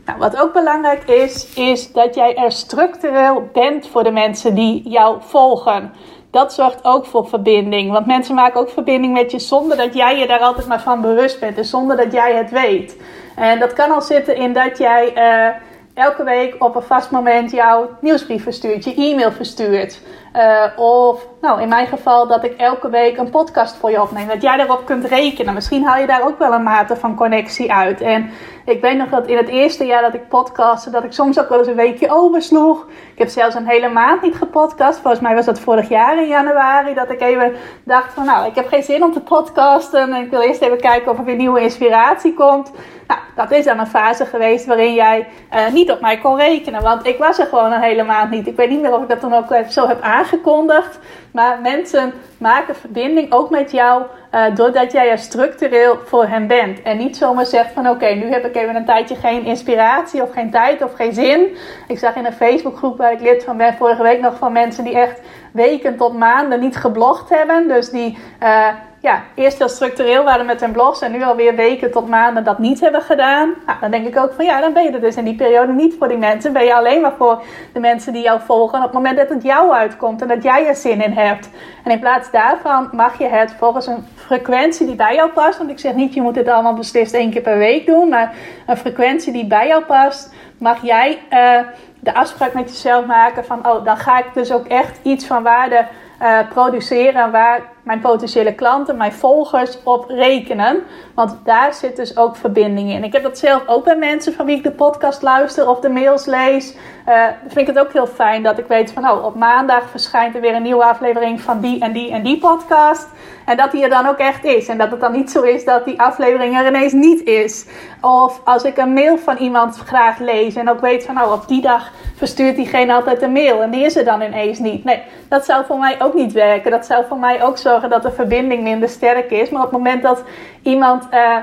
[0.07, 4.89] Nou, wat ook belangrijk is, is dat jij er structureel bent voor de mensen die
[4.89, 5.93] jou volgen.
[6.31, 7.93] Dat zorgt ook voor verbinding.
[7.93, 11.01] Want mensen maken ook verbinding met je zonder dat jij je daar altijd maar van
[11.01, 11.59] bewust bent.
[11.59, 12.97] En zonder dat jij het weet.
[13.37, 17.51] En dat kan al zitten in dat jij uh, elke week op een vast moment
[17.51, 20.01] jouw nieuwsbrief verstuurt, je e-mail verstuurt.
[20.37, 24.29] Uh, of nou, in mijn geval dat ik elke week een podcast voor je opneem.
[24.29, 25.55] Dat jij daarop kunt rekenen.
[25.55, 28.01] Misschien haal je daar ook wel een mate van connectie uit.
[28.01, 28.31] En
[28.65, 31.49] ik weet nog dat in het eerste jaar dat ik podcastte, dat ik soms ook
[31.49, 32.87] wel eens een weekje oversloeg.
[33.13, 35.01] Ik heb zelfs een hele maand niet gepodcast.
[35.01, 36.95] Volgens mij was dat vorig jaar in januari.
[36.95, 37.53] Dat ik even
[37.85, 40.13] dacht van nou, ik heb geen zin om te podcasten.
[40.13, 42.73] En ik wil eerst even kijken of er weer nieuwe inspiratie komt.
[43.07, 46.83] Nou, dat is dan een fase geweest waarin jij uh, niet op mij kon rekenen.
[46.83, 48.47] Want ik was er gewoon een hele maand niet.
[48.47, 50.99] Ik weet niet meer of ik dat dan ook zo heb aangekondigd.
[51.31, 54.03] Maar mensen maken verbinding ook met jou
[54.35, 56.83] uh, doordat jij er structureel voor hen bent.
[56.83, 60.33] En niet zomaar zegt van oké, nu heb ik even een tijdje geen inspiratie of
[60.33, 61.57] geen tijd of geen zin.
[61.89, 64.85] Ik zag in een Facebookgroep waar ik lid van ben vorige week nog van mensen
[64.85, 65.21] die echt
[65.53, 67.69] weken tot maanden niet geblogd hebben.
[67.69, 68.69] Dus die uh,
[69.07, 72.59] ja, eerst heel structureel waren met hun blogs en nu alweer weken tot maanden dat
[72.59, 73.55] niet hebben gedaan.
[73.67, 75.73] Nou, dan denk ik ook van ja, dan ben je er dus in die periode
[75.73, 76.53] niet voor die mensen.
[76.53, 77.43] Ben je alleen maar voor
[77.73, 80.67] de mensen die jou volgen op het moment dat het jou uitkomt en dat jij
[80.67, 81.49] er zin in hebt.
[81.85, 85.59] En in plaats daarvan mag je het volgens een frequentie die bij jou past.
[85.59, 88.09] Want ik zeg niet, je moet het allemaal beslist één keer per week doen.
[88.09, 88.35] Maar
[88.67, 91.59] een frequentie die bij jou past, mag jij uh,
[92.01, 95.43] de afspraak met jezelf maken van, oh, dan ga ik dus ook echt iets van
[95.43, 95.85] waarde
[96.23, 100.83] uh, produceren waar mijn potentiële klanten, mijn volgers op rekenen.
[101.15, 103.05] Want daar zit dus ook verbinding in.
[103.05, 105.89] Ik heb dat zelf ook bij mensen van wie ik de podcast luister of de
[105.89, 106.77] mails lees.
[107.09, 110.35] Uh, vind ik het ook heel fijn dat ik weet van oh, op maandag verschijnt
[110.35, 113.09] er weer een nieuwe aflevering van die en die en die podcast.
[113.45, 114.69] En dat die er dan ook echt is.
[114.69, 117.67] En dat het dan niet zo is dat die aflevering er ineens niet is.
[118.01, 121.49] Of als ik een mail van iemand graag lees en ook weet van nou op
[121.49, 124.85] die dag verstuurt diegene altijd een mail en die is er dan ineens niet.
[124.85, 126.71] Nee, dat zou voor mij ook niet werken.
[126.71, 129.51] Dat zou voor mij ook dat de verbinding minder sterk is.
[129.51, 130.23] Maar op het moment dat
[130.63, 131.37] iemand uh,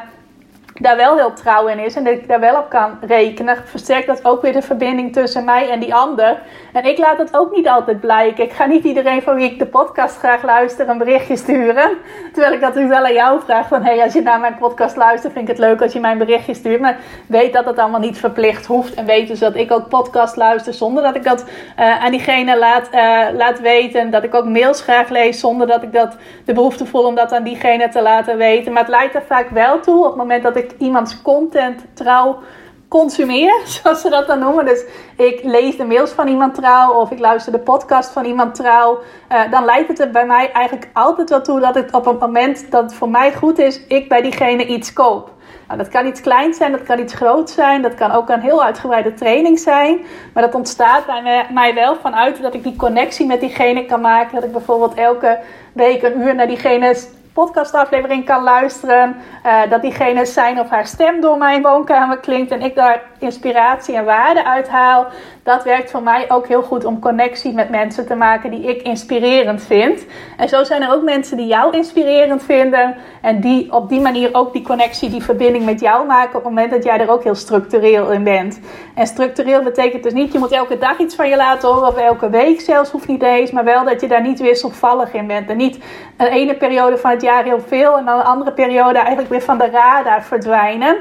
[0.79, 4.07] daar wel heel trouw in is en dat ik daar wel op kan rekenen, versterkt
[4.07, 6.41] dat ook weer de verbinding tussen mij en die ander.
[6.73, 8.43] En ik laat het ook niet altijd blijken.
[8.43, 11.91] Ik ga niet iedereen van wie ik de podcast graag luister een berichtje sturen.
[12.33, 15.33] Terwijl ik natuurlijk wel aan jou vraag van, hey, als je naar mijn podcast luistert,
[15.33, 16.81] vind ik het leuk als je mij een berichtje stuurt.
[16.81, 18.93] Maar weet dat het allemaal niet verplicht hoeft.
[18.93, 21.45] En weet dus dat ik ook podcast luister zonder dat ik dat
[21.79, 24.11] uh, aan diegene laat, uh, laat weten.
[24.11, 27.31] Dat ik ook mails graag lees zonder dat ik dat de behoefte voel om dat
[27.31, 28.73] aan diegene te laten weten.
[28.73, 32.39] Maar het leidt er vaak wel toe op het moment dat ik iemands content trouw
[32.87, 34.65] consumeer, zoals ze dat dan noemen.
[34.65, 34.83] Dus
[35.17, 38.99] ik lees de mails van iemand trouw of ik luister de podcast van iemand trouw.
[39.31, 42.17] Uh, dan leidt het er bij mij eigenlijk altijd wel toe dat het op een
[42.17, 45.31] moment dat het voor mij goed is, ik bij diegene iets koop.
[45.67, 48.41] Nou, dat kan iets kleins zijn, dat kan iets groot zijn, dat kan ook een
[48.41, 49.99] heel uitgebreide training zijn.
[50.33, 54.35] Maar dat ontstaat bij mij wel vanuit dat ik die connectie met diegene kan maken.
[54.35, 55.39] Dat ik bijvoorbeeld elke
[55.73, 56.95] week een uur naar diegene
[57.33, 59.15] podcastaflevering kan luisteren.
[59.45, 63.95] Uh, dat diegene zijn of haar stem door mijn woonkamer klinkt en ik daar inspiratie
[63.95, 65.05] en waarde uit haal.
[65.43, 68.81] Dat werkt voor mij ook heel goed om connectie met mensen te maken die ik
[68.81, 70.05] inspirerend vind.
[70.37, 72.95] En zo zijn er ook mensen die jou inspirerend vinden.
[73.21, 76.27] En die op die manier ook die connectie, die verbinding met jou maken.
[76.27, 78.59] op het moment dat jij er ook heel structureel in bent.
[78.95, 81.87] En structureel betekent dus niet je moet elke dag iets van je laten horen.
[81.87, 83.51] of elke week zelfs, hoeft niet eens.
[83.51, 85.49] Maar wel dat je daar niet wisselvallig in bent.
[85.49, 85.79] En niet
[86.17, 87.97] een ene periode van het jaar heel veel.
[87.97, 90.97] en dan andere periode eigenlijk weer van de radar verdwijnen.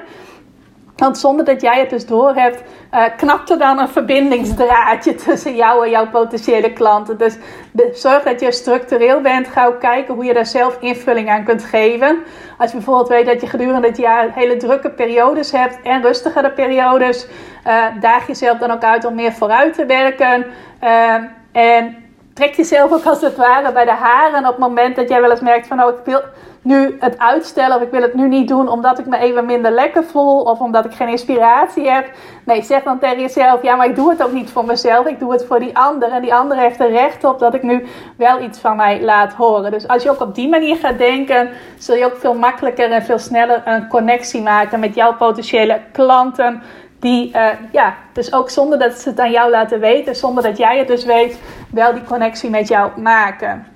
[0.96, 2.62] Want zonder dat jij het dus doorhebt,
[2.94, 7.18] uh, knapt er dan een verbindingsdraadje tussen jou en jouw potentiële klanten.
[7.18, 7.36] Dus
[7.92, 9.48] zorg dat je structureel bent.
[9.48, 12.18] Ga ook kijken hoe je daar zelf invulling aan kunt geven.
[12.58, 16.50] Als je bijvoorbeeld weet dat je gedurende het jaar hele drukke periodes hebt en rustigere
[16.50, 17.26] periodes,
[17.66, 20.46] uh, daag jezelf dan ook uit om meer vooruit te werken.
[20.82, 21.14] Uh,
[21.52, 22.01] en
[22.34, 25.30] trek jezelf ook als het ware bij de haren op het moment dat jij wel
[25.30, 26.20] eens merkt van oh ik wil
[26.62, 29.70] nu het uitstellen of ik wil het nu niet doen omdat ik me even minder
[29.70, 32.10] lekker voel of omdat ik geen inspiratie heb.
[32.44, 35.18] Nee, zeg dan tegen jezelf, ja maar ik doe het ook niet voor mezelf, ik
[35.18, 36.10] doe het voor die ander.
[36.10, 39.32] En die ander heeft er recht op dat ik nu wel iets van mij laat
[39.32, 39.70] horen.
[39.70, 43.02] Dus als je ook op die manier gaat denken, zul je ook veel makkelijker en
[43.02, 46.62] veel sneller een connectie maken met jouw potentiële klanten.
[47.02, 50.56] Die, uh, ja, dus ook zonder dat ze het aan jou laten weten, zonder dat
[50.56, 51.38] jij het dus weet,
[51.70, 53.66] wel die connectie met jou maken.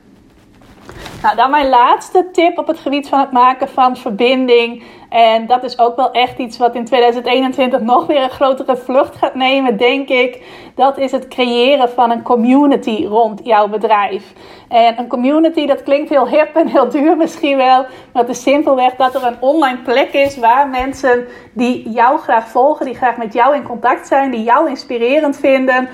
[1.23, 4.83] Nou, dan mijn laatste tip op het gebied van het maken van verbinding.
[5.09, 9.17] En dat is ook wel echt iets wat in 2021 nog weer een grotere vlucht
[9.17, 10.43] gaat nemen, denk ik.
[10.75, 14.33] Dat is het creëren van een community rond jouw bedrijf.
[14.69, 17.87] En een community, dat klinkt heel hip en heel duur misschien wel.
[18.13, 22.49] Maar het is simpelweg dat er een online plek is waar mensen die jou graag
[22.49, 25.89] volgen, die graag met jou in contact zijn, die jou inspirerend vinden,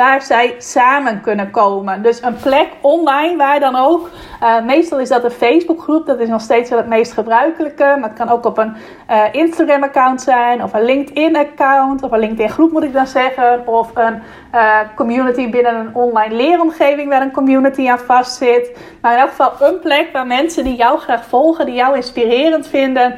[0.00, 2.02] waar zij samen kunnen komen.
[2.02, 4.08] Dus een plek online waar dan ook.
[4.42, 7.84] Uh, meestal is dat een Facebookgroep, dat is nog steeds wel het meest gebruikelijke.
[7.84, 8.76] Maar het kan ook op een
[9.10, 13.66] uh, Instagram-account zijn, of een LinkedIn-account, of een LinkedIn-groep moet ik dan zeggen.
[13.66, 14.22] Of een
[14.54, 18.78] uh, community binnen een online leeromgeving waar een community aan vastzit.
[19.00, 22.66] Maar in elk geval een plek waar mensen die jou graag volgen, die jou inspirerend
[22.66, 23.14] vinden,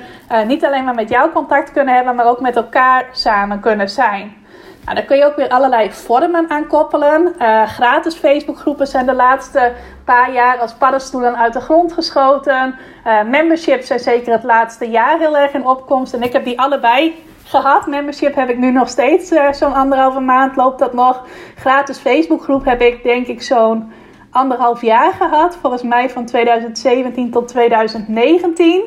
[0.46, 4.41] niet alleen maar met jou contact kunnen hebben, maar ook met elkaar samen kunnen zijn.
[4.84, 7.34] Nou, daar kun je ook weer allerlei vormen aan koppelen.
[7.38, 9.72] Uh, gratis Facebookgroepen zijn de laatste
[10.04, 12.74] paar jaar als paddenstoelen uit de grond geschoten.
[13.06, 16.14] Uh, memberships zijn zeker het laatste jaar heel erg in opkomst.
[16.14, 17.86] En ik heb die allebei gehad.
[17.86, 21.24] Membership heb ik nu nog steeds uh, zo'n anderhalve maand loopt dat nog.
[21.56, 23.92] Gratis Facebookgroep heb ik denk ik zo'n
[24.30, 25.56] anderhalf jaar gehad.
[25.60, 28.82] Volgens mij van 2017 tot 2019.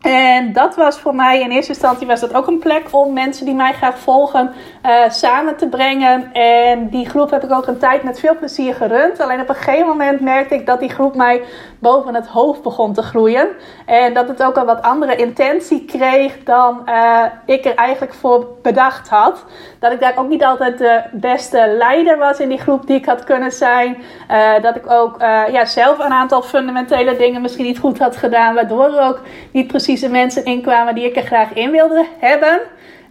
[0.00, 3.44] En dat was voor mij in eerste instantie was dat ook een plek om mensen
[3.44, 4.52] die mij graag volgen
[4.86, 6.32] uh, samen te brengen.
[6.32, 9.20] En die groep heb ik ook een tijd met veel plezier gerund.
[9.20, 11.42] Alleen op een gegeven moment merkte ik dat die groep mij
[11.78, 13.48] boven het hoofd begon te groeien.
[13.86, 18.46] En dat het ook een wat andere intentie kreeg dan uh, ik er eigenlijk voor
[18.62, 19.44] bedacht had.
[19.78, 23.06] Dat ik daar ook niet altijd de beste leider was in die groep die ik
[23.06, 23.96] had kunnen zijn.
[24.30, 25.16] Uh, dat ik ook
[25.52, 28.54] ja, zelf een aantal fundamentele dingen misschien niet goed had gedaan.
[28.54, 29.20] Waardoor er ook
[29.52, 32.60] niet precies de mensen inkwamen die ik er graag in wilde hebben.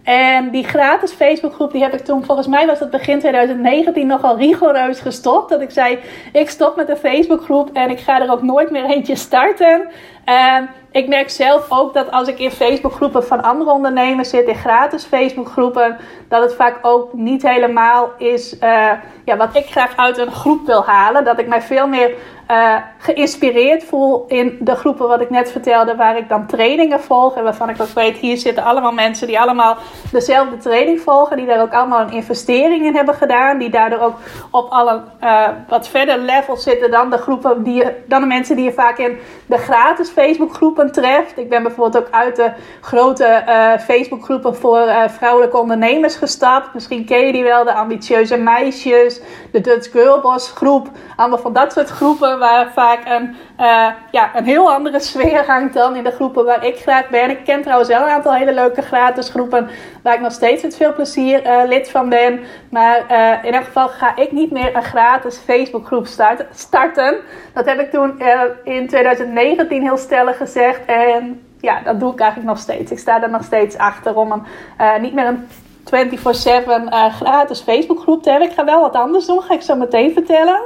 [0.07, 4.37] En die gratis Facebookgroep, die heb ik toen, volgens mij was het begin 2019, nogal
[4.37, 5.49] rigoureus gestopt.
[5.49, 5.99] Dat ik zei,
[6.31, 9.87] ik stop met de Facebookgroep en ik ga er ook nooit meer eentje starten.
[10.25, 14.55] En ik merk zelf ook dat als ik in Facebookgroepen van andere ondernemers zit, in
[14.55, 15.97] gratis Facebookgroepen,
[16.29, 18.91] dat het vaak ook niet helemaal is uh,
[19.25, 21.23] ja, wat ik graag uit een groep wil halen.
[21.23, 22.11] Dat ik mij veel meer
[22.51, 27.35] uh, geïnspireerd voel in de groepen wat ik net vertelde, waar ik dan trainingen volg.
[27.35, 29.77] En waarvan ik ook weet, hier zitten allemaal mensen die allemaal
[30.11, 31.37] dezelfde training volgen.
[31.37, 33.57] Die daar ook allemaal een investering in hebben gedaan.
[33.57, 34.15] Die daardoor ook
[34.51, 38.55] op alle uh, wat verder levels zitten dan de groepen die je, dan de mensen
[38.55, 41.37] die je vaak in de gratis Facebookgroepen treft.
[41.37, 46.73] Ik ben bijvoorbeeld ook uit de grote uh, Facebookgroepen voor vrouwelijke ondernemers gestapt.
[46.73, 50.87] Misschien ken je die wel, de ambitieuze meisjes, de Dutch Girl Boss groep.
[51.15, 55.73] Allemaal van dat soort groepen waar vaak een, uh, ja, een heel andere sfeer hangt
[55.73, 57.29] dan in de groepen waar ik graag ben.
[57.29, 59.69] Ik ken trouwens wel een aantal hele leuke gratis groepen
[60.03, 62.39] waar ik nog steeds met veel plezier uh, lid van ben.
[62.69, 66.07] Maar uh, in elk geval ga ik niet meer een gratis Facebookgroep
[66.51, 67.15] starten.
[67.53, 68.21] Dat heb ik toen
[68.63, 70.85] in 2019 heel stellig gezegd.
[70.85, 72.91] En ja, dat doe ik eigenlijk nog steeds.
[72.91, 75.47] Ik sta er nog steeds achter om een, niet meer een
[75.87, 78.49] 24-7 uh, gratis Facebookgroep te hebben.
[78.49, 80.61] Ik ga wel wat anders doen, ga ik zo meteen vertellen.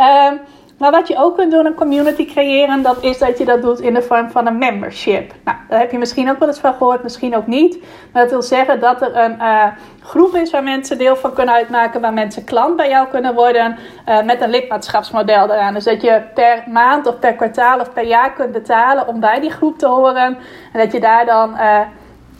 [0.00, 0.32] Uh,
[0.78, 3.80] Maar wat je ook kunt doen, een community creëren, dat is dat je dat doet
[3.80, 5.32] in de vorm van een membership.
[5.44, 7.78] Nou, daar heb je misschien ook wel eens van gehoord, misschien ook niet.
[8.12, 9.66] Maar dat wil zeggen dat er een uh,
[10.02, 13.78] groep is waar mensen deel van kunnen uitmaken, waar mensen klant bij jou kunnen worden,
[14.08, 15.74] uh, met een lidmaatschapsmodel eraan.
[15.74, 19.40] Dus dat je per maand of per kwartaal of per jaar kunt betalen om bij
[19.40, 20.38] die groep te horen.
[20.72, 21.80] En dat je daar dan uh,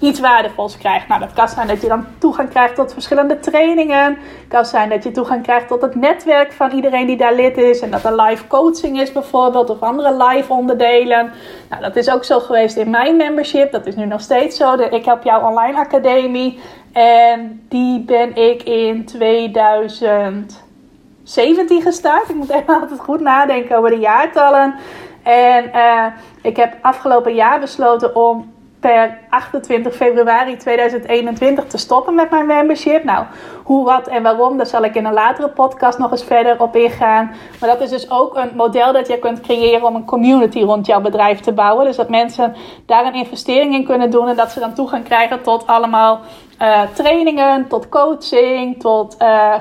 [0.00, 1.08] iets waardevols krijgt.
[1.08, 4.06] Nou, dat kan zijn dat je dan toegang krijgt tot verschillende trainingen.
[4.06, 7.56] Het kan zijn dat je toegang krijgt tot het netwerk van iedereen die daar lid
[7.56, 7.80] is.
[7.80, 11.30] En dat er live coaching is bijvoorbeeld, of andere live onderdelen.
[11.68, 13.72] Nou, dat is ook zo geweest in mijn membership.
[13.72, 14.76] Dat is nu nog steeds zo.
[14.76, 16.58] De Ik Help Jou Online Academie.
[16.92, 22.28] En die ben ik in 2017 gestart.
[22.28, 24.74] Ik moet even altijd goed nadenken over de jaartallen.
[25.22, 26.04] En uh,
[26.42, 33.04] ik heb afgelopen jaar besloten om per 28 februari 2021 te stoppen met mijn membership.
[33.04, 33.24] Nou,
[33.62, 36.76] hoe, wat en waarom, daar zal ik in een latere podcast nog eens verder op
[36.76, 37.30] ingaan.
[37.60, 40.86] Maar dat is dus ook een model dat je kunt creëren om een community rond
[40.86, 41.84] jouw bedrijf te bouwen.
[41.84, 42.54] Dus dat mensen
[42.86, 46.20] daar een investering in kunnen doen en dat ze dan toegang krijgen tot allemaal
[46.62, 49.16] uh, trainingen, tot coaching, tot.
[49.22, 49.54] Uh,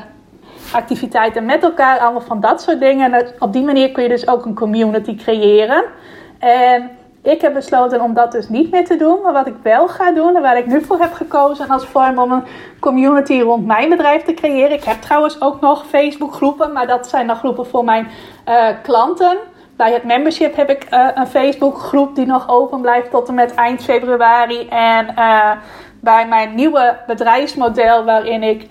[0.71, 3.13] activiteiten met elkaar, allemaal van dat soort dingen.
[3.13, 5.83] En op die manier kun je dus ook een community creëren.
[6.39, 6.96] En
[7.31, 9.21] ik heb besloten om dat dus niet meer te doen.
[9.23, 12.19] Maar wat ik wel ga doen en waar ik nu voor heb gekozen als vorm
[12.19, 12.43] om een
[12.79, 14.71] community rond mijn bedrijf te creëren.
[14.71, 18.07] Ik heb trouwens ook nog Facebook groepen, maar dat zijn dan groepen voor mijn
[18.47, 19.37] uh, klanten.
[19.75, 23.33] Bij het membership heb ik uh, een Facebook groep die nog open blijft tot en
[23.33, 24.67] met eind februari.
[24.67, 25.51] En uh,
[25.99, 28.67] bij mijn nieuwe bedrijfsmodel waarin ik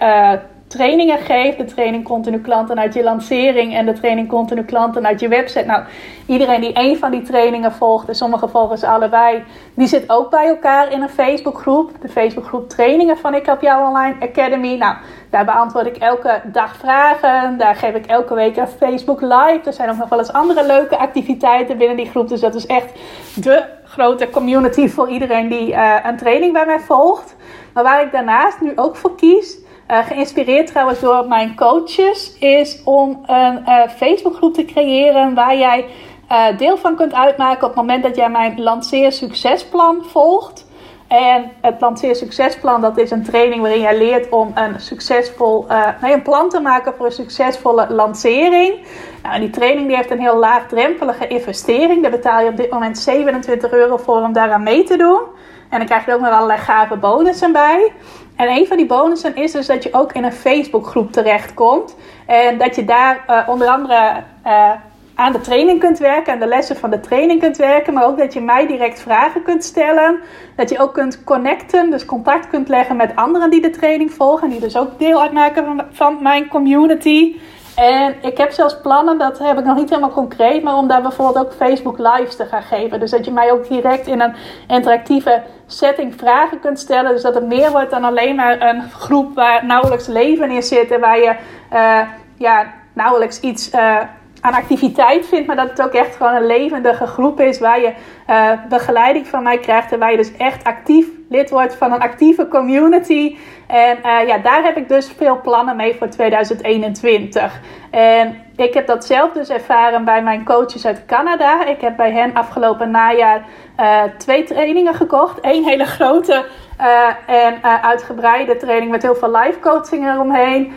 [0.67, 1.57] trainingen geef.
[1.57, 5.65] De training continu klanten uit je lancering en de training continu klanten uit je website.
[5.65, 5.83] Nou,
[6.27, 9.43] iedereen die één van die trainingen volgt, en sommige volgen ze allebei,
[9.75, 11.91] die zit ook bij elkaar in een Facebookgroep.
[12.01, 14.77] De Facebookgroep Trainingen van Ik Help Jou Online Academy.
[14.77, 14.97] Nou,
[15.31, 17.59] daar beantwoord ik elke dag vragen.
[17.59, 19.61] Daar geef ik elke week een Facebook Live.
[19.65, 22.29] Er zijn ook nog wel eens andere leuke activiteiten binnen die groep.
[22.29, 22.93] Dus dat is echt
[23.35, 27.37] de grote community voor iedereen die uh, een training bij mij volgt.
[27.73, 32.83] Maar waar ik daarnaast nu ook voor kies uh, geïnspireerd trouwens door mijn coaches, is
[32.85, 35.87] om een uh, Facebookgroep te creëren waar jij
[36.33, 40.65] uh, deel van kunt uitmaken op het moment dat jij mijn lanceer succesplan volgt.
[41.09, 45.67] En het lanceer succesplan, dat is een training waarin jij leert om een succesvol,
[46.01, 48.75] nee, een plan te maken voor een succesvolle lancering.
[49.23, 52.03] Nou, en die training die heeft een heel laagdrempelige investering.
[52.03, 55.21] Daar betaal je op dit moment 27 euro voor om daaraan mee te doen.
[55.69, 57.93] En dan krijg je ook nog allerlei gave bonussen bij.
[58.37, 61.97] En een van die bonussen is dus dat je ook in een Facebookgroep terechtkomt.
[62.27, 64.71] En dat je daar uh, onder andere uh,
[65.15, 67.95] aan de training kunt werken, aan de lessen van de training kunt werken.
[67.95, 70.19] Maar ook dat je mij direct vragen kunt stellen.
[70.57, 74.45] Dat je ook kunt connecten, dus contact kunt leggen met anderen die de training volgen.
[74.45, 77.37] En die dus ook deel uitmaken van mijn community.
[77.77, 81.03] En ik heb zelfs plannen, dat heb ik nog niet helemaal concreet, maar om daar
[81.03, 83.01] bijvoorbeeld ook Facebook Lives te gaan geven.
[83.01, 84.35] Dus dat je mij ook direct in een
[84.69, 87.13] interactieve setting vragen kunt stellen.
[87.13, 90.91] Dus dat het meer wordt dan alleen maar een groep waar nauwelijks leven in zit
[90.91, 91.37] en waar je
[91.73, 92.01] uh,
[92.37, 93.75] ja, nauwelijks iets.
[93.75, 94.01] Uh,
[94.47, 97.93] aan activiteit vindt, maar dat het ook echt gewoon een levendige groep is waar je
[98.31, 102.01] uh, begeleiding van mij krijgt en waar je dus echt actief lid wordt van een
[102.01, 103.37] actieve community.
[103.67, 107.61] En uh, ja, daar heb ik dus veel plannen mee voor 2021.
[107.91, 111.67] En ik heb dat zelf dus ervaren bij mijn coaches uit Canada.
[111.67, 113.45] Ik heb bij hen afgelopen najaar
[113.81, 115.39] uh, twee trainingen gekocht.
[115.41, 116.45] Eén hele grote
[116.81, 120.73] uh, en uh, uitgebreide training met heel veel live coaching eromheen.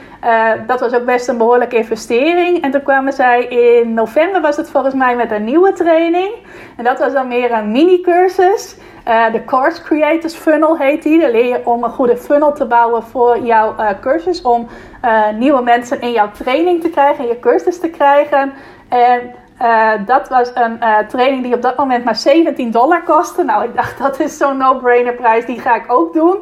[0.68, 2.62] Dat was ook best een behoorlijke investering.
[2.62, 6.34] En toen kwamen zij in november, was het volgens mij, met een nieuwe training.
[6.78, 8.76] En dat was dan meer een mini-cursus.
[9.32, 11.20] de Course Creators Funnel heet die.
[11.20, 14.42] Daar leer je om een goede funnel te bouwen voor jouw cursus.
[14.42, 14.68] Om
[15.38, 18.54] nieuwe mensen in jouw training te krijgen, in je cursus te krijgen.
[18.90, 23.44] En uh, dat was een uh, training die op dat moment maar 17 dollar kostte.
[23.44, 26.38] Nou, ik dacht dat is zo'n no-brainer prijs, die ga ik ook doen.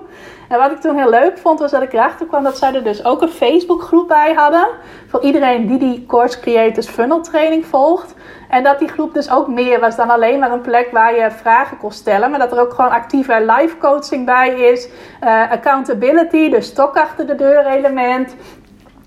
[0.47, 2.83] En wat ik toen heel leuk vond, was dat ik erachter kwam dat zij er
[2.83, 4.67] dus ook een Facebook groep bij hadden.
[5.07, 8.15] Voor iedereen die die Course Creators Funnel training volgt.
[8.49, 11.31] En dat die groep dus ook meer was dan alleen maar een plek waar je
[11.31, 12.29] vragen kon stellen.
[12.29, 14.89] Maar dat er ook gewoon actieve live coaching bij is.
[15.23, 18.35] Uh, accountability, dus stok achter de deur element.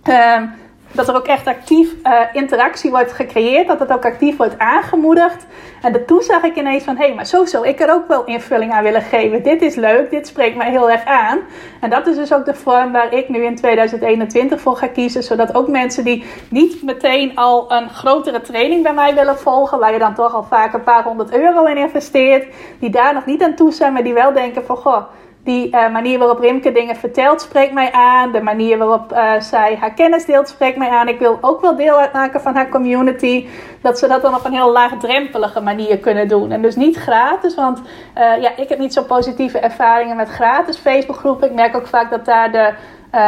[0.08, 0.54] Um,
[0.92, 5.46] dat er ook echt actief uh, interactie wordt gecreëerd, dat het ook actief wordt aangemoedigd.
[5.82, 8.24] En toen zag ik ineens van, hé, hey, maar zo zou ik er ook wel
[8.24, 9.42] invulling aan willen geven.
[9.42, 11.38] Dit is leuk, dit spreekt mij heel erg aan.
[11.80, 15.22] En dat is dus ook de vorm waar ik nu in 2021 voor ga kiezen,
[15.22, 19.92] zodat ook mensen die niet meteen al een grotere training bij mij willen volgen, waar
[19.92, 23.42] je dan toch al vaak een paar honderd euro in investeert, die daar nog niet
[23.42, 25.02] aan toe zijn, maar die wel denken van, goh,
[25.44, 28.32] die uh, manier waarop Rimke dingen vertelt spreekt mij aan.
[28.32, 31.08] De manier waarop uh, zij haar kennis deelt spreekt mij aan.
[31.08, 33.46] Ik wil ook wel deel uitmaken van haar community.
[33.82, 36.50] Dat ze dat dan op een heel laagdrempelige manier kunnen doen.
[36.52, 40.76] En dus niet gratis, want uh, ja, ik heb niet zo positieve ervaringen met gratis
[40.76, 41.48] Facebookgroepen.
[41.48, 42.72] Ik merk ook vaak dat daar de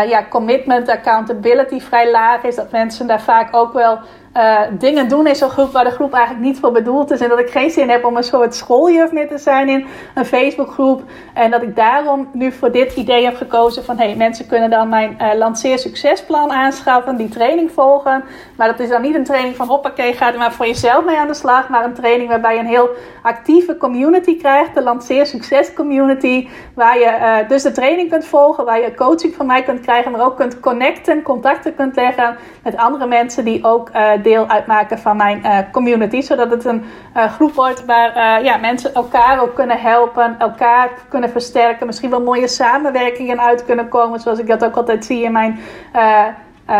[0.08, 2.54] ja, commitment, accountability vrij laag is.
[2.54, 3.98] Dat mensen daar vaak ook wel
[4.36, 7.20] uh, dingen doen in zo'n groep waar de groep eigenlijk niet voor bedoeld is.
[7.20, 10.24] En dat ik geen zin heb om een soort schooljuf meer te zijn in een
[10.24, 11.02] Facebookgroep.
[11.34, 13.98] En dat ik daarom nu voor dit idee heb gekozen van...
[13.98, 18.24] hey, mensen kunnen dan mijn uh, lanceer succesplan aanschaffen, die training volgen.
[18.56, 21.16] Maar dat is dan niet een training van hoppakee, ga er maar voor jezelf mee
[21.16, 21.68] aan de slag.
[21.68, 22.88] Maar een training waarbij je een heel
[23.22, 24.74] actieve community krijgt.
[24.74, 26.48] De lanceer succes community.
[26.74, 30.12] Waar je uh, dus de training kunt volgen, waar je coaching van mij kunt krijgen.
[30.12, 33.90] Maar ook kunt connecten, contacten kunt leggen met andere mensen die ook
[34.22, 36.20] deel uitmaken van mijn uh, community.
[36.20, 36.84] Zodat het een
[37.16, 41.86] uh, groep wordt waar uh, ja, mensen elkaar ook kunnen helpen, elkaar kunnen versterken.
[41.86, 44.20] Misschien wel mooie samenwerkingen uit kunnen komen.
[44.20, 45.58] Zoals ik dat ook altijd zie in mijn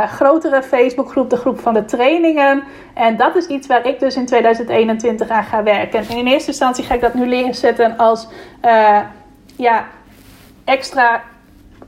[0.09, 2.62] grotere Facebookgroep, de groep van de trainingen.
[2.95, 5.99] En dat is iets waar ik dus in 2021 aan ga werken.
[6.09, 8.28] En in eerste instantie ga ik dat nu leren zetten als
[9.57, 9.84] ja,
[10.64, 11.22] extra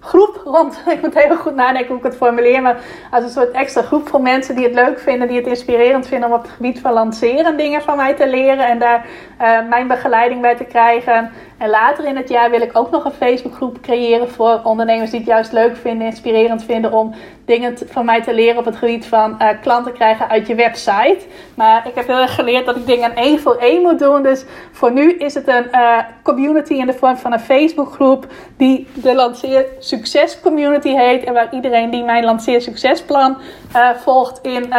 [0.05, 0.83] groep rond.
[0.95, 2.63] Ik moet heel goed nadenken hoe ik het formuleer.
[2.63, 2.77] Maar
[3.11, 6.29] als een soort extra groep van mensen die het leuk vinden, die het inspirerend vinden
[6.29, 8.67] om op het gebied van lanceren dingen van mij te leren.
[8.67, 9.07] En daar
[9.41, 11.33] uh, mijn begeleiding bij te krijgen.
[11.59, 15.19] En later in het jaar wil ik ook nog een Facebookgroep creëren voor ondernemers die
[15.19, 19.07] het juist leuk vinden, inspirerend vinden om dingen van mij te leren op het gebied
[19.07, 21.19] van uh, klanten krijgen uit je website.
[21.55, 24.23] Maar ik heb heel erg geleerd dat ik dingen één voor één moet doen.
[24.23, 28.27] Dus voor nu is het een uh, community in de vorm van een Facebookgroep
[28.57, 31.25] die de Lanceer Succes Community heet.
[31.25, 33.37] En waar iedereen die mijn Lanceer Succesplan
[33.77, 34.73] uh, volgt in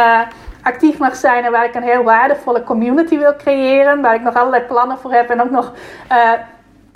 [0.62, 4.00] actief mag zijn en waar ik een heel waardevolle community wil creëren.
[4.00, 5.72] Waar ik nog allerlei plannen voor heb en ook nog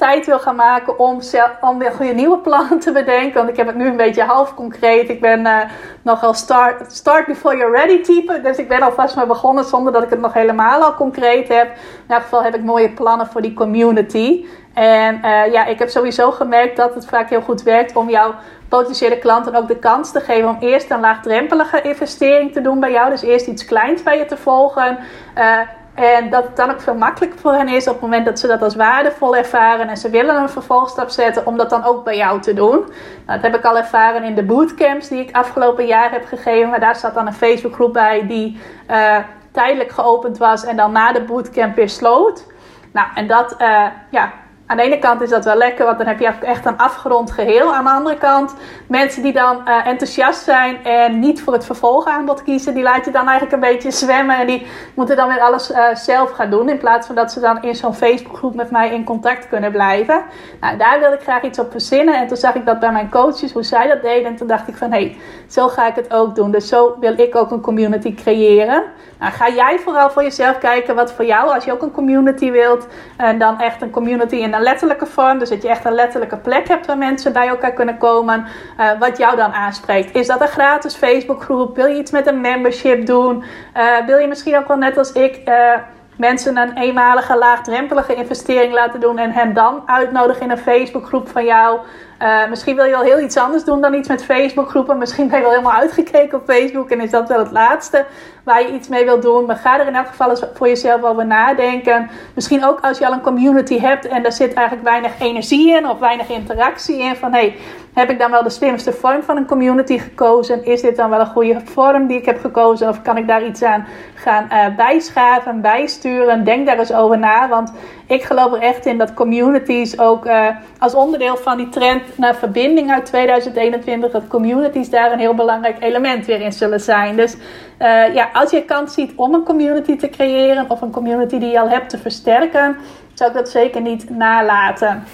[0.01, 3.35] tijd wil gaan maken om, zelf, om weer goede nieuwe plannen te bedenken.
[3.35, 5.09] Want ik heb het nu een beetje half concreet.
[5.09, 5.59] Ik ben uh,
[6.03, 8.41] nogal start, start before you're ready type.
[8.43, 11.67] Dus ik ben alvast maar begonnen zonder dat ik het nog helemaal al concreet heb.
[12.07, 14.47] In elk geval heb ik mooie plannen voor die community.
[14.75, 18.35] En uh, ja, ik heb sowieso gemerkt dat het vaak heel goed werkt om jouw
[18.69, 22.91] potentiële klanten ook de kans te geven om eerst een laagdrempelige investering te doen bij
[22.91, 23.11] jou.
[23.11, 24.99] Dus eerst iets kleins bij je te volgen.
[25.39, 25.61] Uh,
[25.95, 28.47] en dat het dan ook veel makkelijker voor hen is op het moment dat ze
[28.47, 32.17] dat als waardevol ervaren en ze willen een vervolgstap zetten om dat dan ook bij
[32.17, 32.79] jou te doen.
[33.27, 36.71] Nou, dat heb ik al ervaren in de bootcamps die ik afgelopen jaar heb gegeven.
[36.71, 38.61] Maar daar zat dan een Facebookgroep bij die
[38.91, 39.17] uh,
[39.51, 42.47] tijdelijk geopend was en dan na de bootcamp weer sloot.
[42.93, 44.33] Nou, en dat, uh, ja,
[44.71, 47.31] aan de ene kant is dat wel lekker, want dan heb je echt een afgerond
[47.31, 47.75] geheel.
[47.75, 48.55] Aan de andere kant,
[48.87, 53.11] mensen die dan uh, enthousiast zijn en niet voor het vervolgaanbod kiezen, die laat je
[53.11, 56.69] dan eigenlijk een beetje zwemmen en die moeten dan weer alles uh, zelf gaan doen.
[56.69, 60.23] In plaats van dat ze dan in zo'n Facebookgroep met mij in contact kunnen blijven.
[60.61, 62.15] Nou, daar wilde ik graag iets op verzinnen.
[62.15, 64.31] En toen zag ik dat bij mijn coaches, hoe zij dat deden.
[64.31, 65.17] En toen dacht ik van, hé, hey,
[65.49, 66.51] zo ga ik het ook doen.
[66.51, 68.83] Dus zo wil ik ook een community creëren.
[69.19, 72.51] Nou, ga jij vooral voor jezelf kijken wat voor jou, als je ook een community
[72.51, 76.37] wilt, en dan echt een community in letterlijke vorm, dus dat je echt een letterlijke
[76.37, 78.47] plek hebt waar mensen bij elkaar kunnen komen,
[78.79, 80.15] uh, wat jou dan aanspreekt.
[80.15, 81.77] Is dat een gratis Facebookgroep?
[81.77, 83.45] Wil je iets met een membership doen?
[83.77, 85.41] Uh, wil je misschien ook wel net als ik.
[85.49, 85.75] Uh,
[86.17, 91.45] mensen een eenmalige laagdrempelige investering laten doen en hen dan uitnodigen in een Facebookgroep van
[91.45, 91.79] jou.
[92.23, 94.99] Uh, misschien wil je wel heel iets anders doen dan iets met Facebookgroepen.
[94.99, 98.05] Misschien ben je wel helemaal uitgekeken op Facebook en is dat wel het laatste
[98.45, 99.47] waar je iets mee wilt doen.
[99.47, 102.11] Maar ga er in elk geval eens voor jezelf over nadenken.
[102.35, 105.89] Misschien ook als je al een community hebt en daar zit eigenlijk weinig energie in
[105.89, 107.17] of weinig interactie in.
[107.17, 107.57] Van hey,
[107.95, 110.65] heb ik dan wel de slimste vorm van een community gekozen?
[110.65, 112.89] Is dit dan wel een goede vorm die ik heb gekozen?
[112.89, 116.45] Of kan ik daar iets aan gaan uh, bijschaven, bijsturen?
[116.45, 117.49] Denk daar eens over na.
[117.49, 117.73] Want
[118.07, 120.47] ik geloof er echt in dat communities ook uh,
[120.79, 125.77] als onderdeel van die trend naar verbinding uit 2021, dat communities daar een heel belangrijk
[125.83, 127.17] element weer in zullen zijn.
[127.17, 131.39] Dus uh, ja, als je kans ziet om een community te creëren of een community
[131.39, 132.77] die je al hebt te versterken,
[133.15, 135.05] zou ik dat zeker niet nalaten.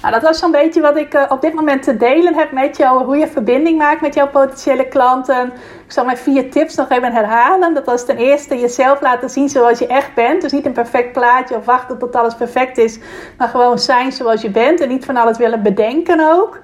[0.00, 2.76] Nou, dat was zo'n beetje wat ik uh, op dit moment te delen heb met
[2.76, 3.04] jou.
[3.04, 5.52] Hoe je verbinding maakt met jouw potentiële klanten.
[5.84, 7.74] Ik zal mijn vier tips nog even herhalen.
[7.74, 10.42] Dat was ten eerste jezelf laten zien zoals je echt bent.
[10.42, 12.98] Dus niet een perfect plaatje of wachten tot alles perfect is.
[13.38, 14.80] Maar gewoon zijn zoals je bent.
[14.80, 16.60] En niet van alles willen bedenken ook.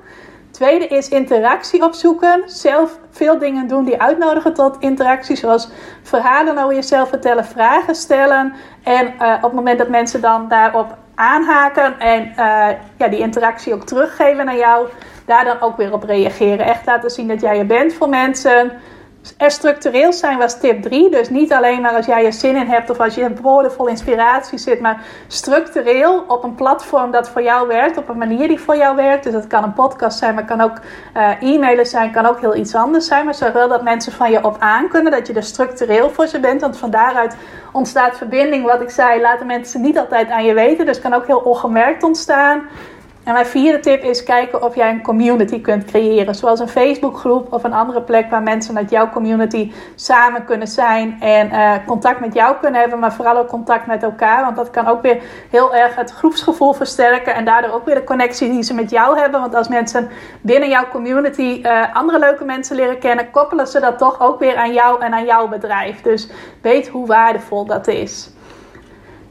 [0.50, 2.42] Tweede is interactie opzoeken.
[2.46, 5.36] Zelf veel dingen doen die uitnodigen tot interactie.
[5.36, 5.68] Zoals
[6.02, 8.52] verhalen over jezelf vertellen, vragen stellen.
[8.82, 13.74] En uh, op het moment dat mensen dan daarop aanhaken en uh, ja, die interactie
[13.74, 14.88] ook teruggeven naar jou,
[15.24, 16.66] daar dan ook weer op reageren.
[16.66, 18.72] Echt laten zien dat jij er bent voor mensen.
[19.36, 21.10] Er structureel zijn was tip 3.
[21.10, 23.30] Dus niet alleen maar als jij er zin in hebt of als je
[23.76, 28.48] vol inspiratie zit, maar structureel op een platform dat voor jou werkt, op een manier
[28.48, 29.24] die voor jou werkt.
[29.24, 30.78] Dus dat kan een podcast zijn, maar kan ook
[31.16, 33.24] uh, e-mailen zijn, kan ook heel iets anders zijn.
[33.24, 36.26] Maar zorg wel dat mensen van je op aan kunnen, dat je er structureel voor
[36.26, 36.60] ze bent.
[36.60, 37.36] Want van daaruit
[37.72, 38.64] ontstaat verbinding.
[38.64, 40.86] Wat ik zei, laten mensen niet altijd aan je weten.
[40.86, 42.62] Dus kan ook heel ongemerkt ontstaan.
[43.24, 46.34] En mijn vierde tip is kijken of jij een community kunt creëren.
[46.34, 51.16] Zoals een Facebookgroep of een andere plek waar mensen uit jouw community samen kunnen zijn.
[51.20, 54.44] En uh, contact met jou kunnen hebben, maar vooral ook contact met elkaar.
[54.44, 57.34] Want dat kan ook weer heel erg het groepsgevoel versterken.
[57.34, 59.40] En daardoor ook weer de connectie die ze met jou hebben.
[59.40, 60.08] Want als mensen
[60.40, 64.56] binnen jouw community uh, andere leuke mensen leren kennen, koppelen ze dat toch ook weer
[64.56, 66.00] aan jou en aan jouw bedrijf.
[66.00, 66.28] Dus
[66.62, 68.30] weet hoe waardevol dat is.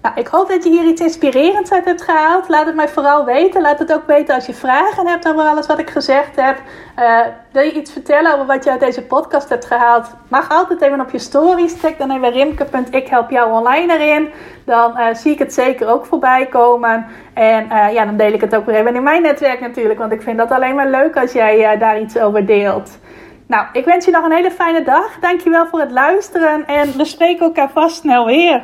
[0.01, 2.49] Nou, ik hoop dat je hier iets inspirerends uit hebt gehaald.
[2.49, 3.61] Laat het mij vooral weten.
[3.61, 6.57] Laat het ook weten als je vragen hebt over alles wat ik gezegd heb.
[6.99, 7.19] Uh,
[7.51, 10.09] wil je iets vertellen over wat je uit deze podcast hebt gehaald?
[10.27, 11.79] Mag altijd even op je stories.
[11.79, 14.29] Check dan even rimke.ik help jou online erin.
[14.65, 17.05] Dan uh, zie ik het zeker ook voorbij komen.
[17.33, 19.99] En uh, ja, dan deel ik het ook weer even in mijn netwerk natuurlijk.
[19.99, 22.99] Want ik vind dat alleen maar leuk als jij daar iets over deelt.
[23.47, 25.19] Nou, ik wens je nog een hele fijne dag.
[25.19, 26.65] Dankjewel voor het luisteren.
[26.65, 28.63] En we spreken elkaar vast snel weer.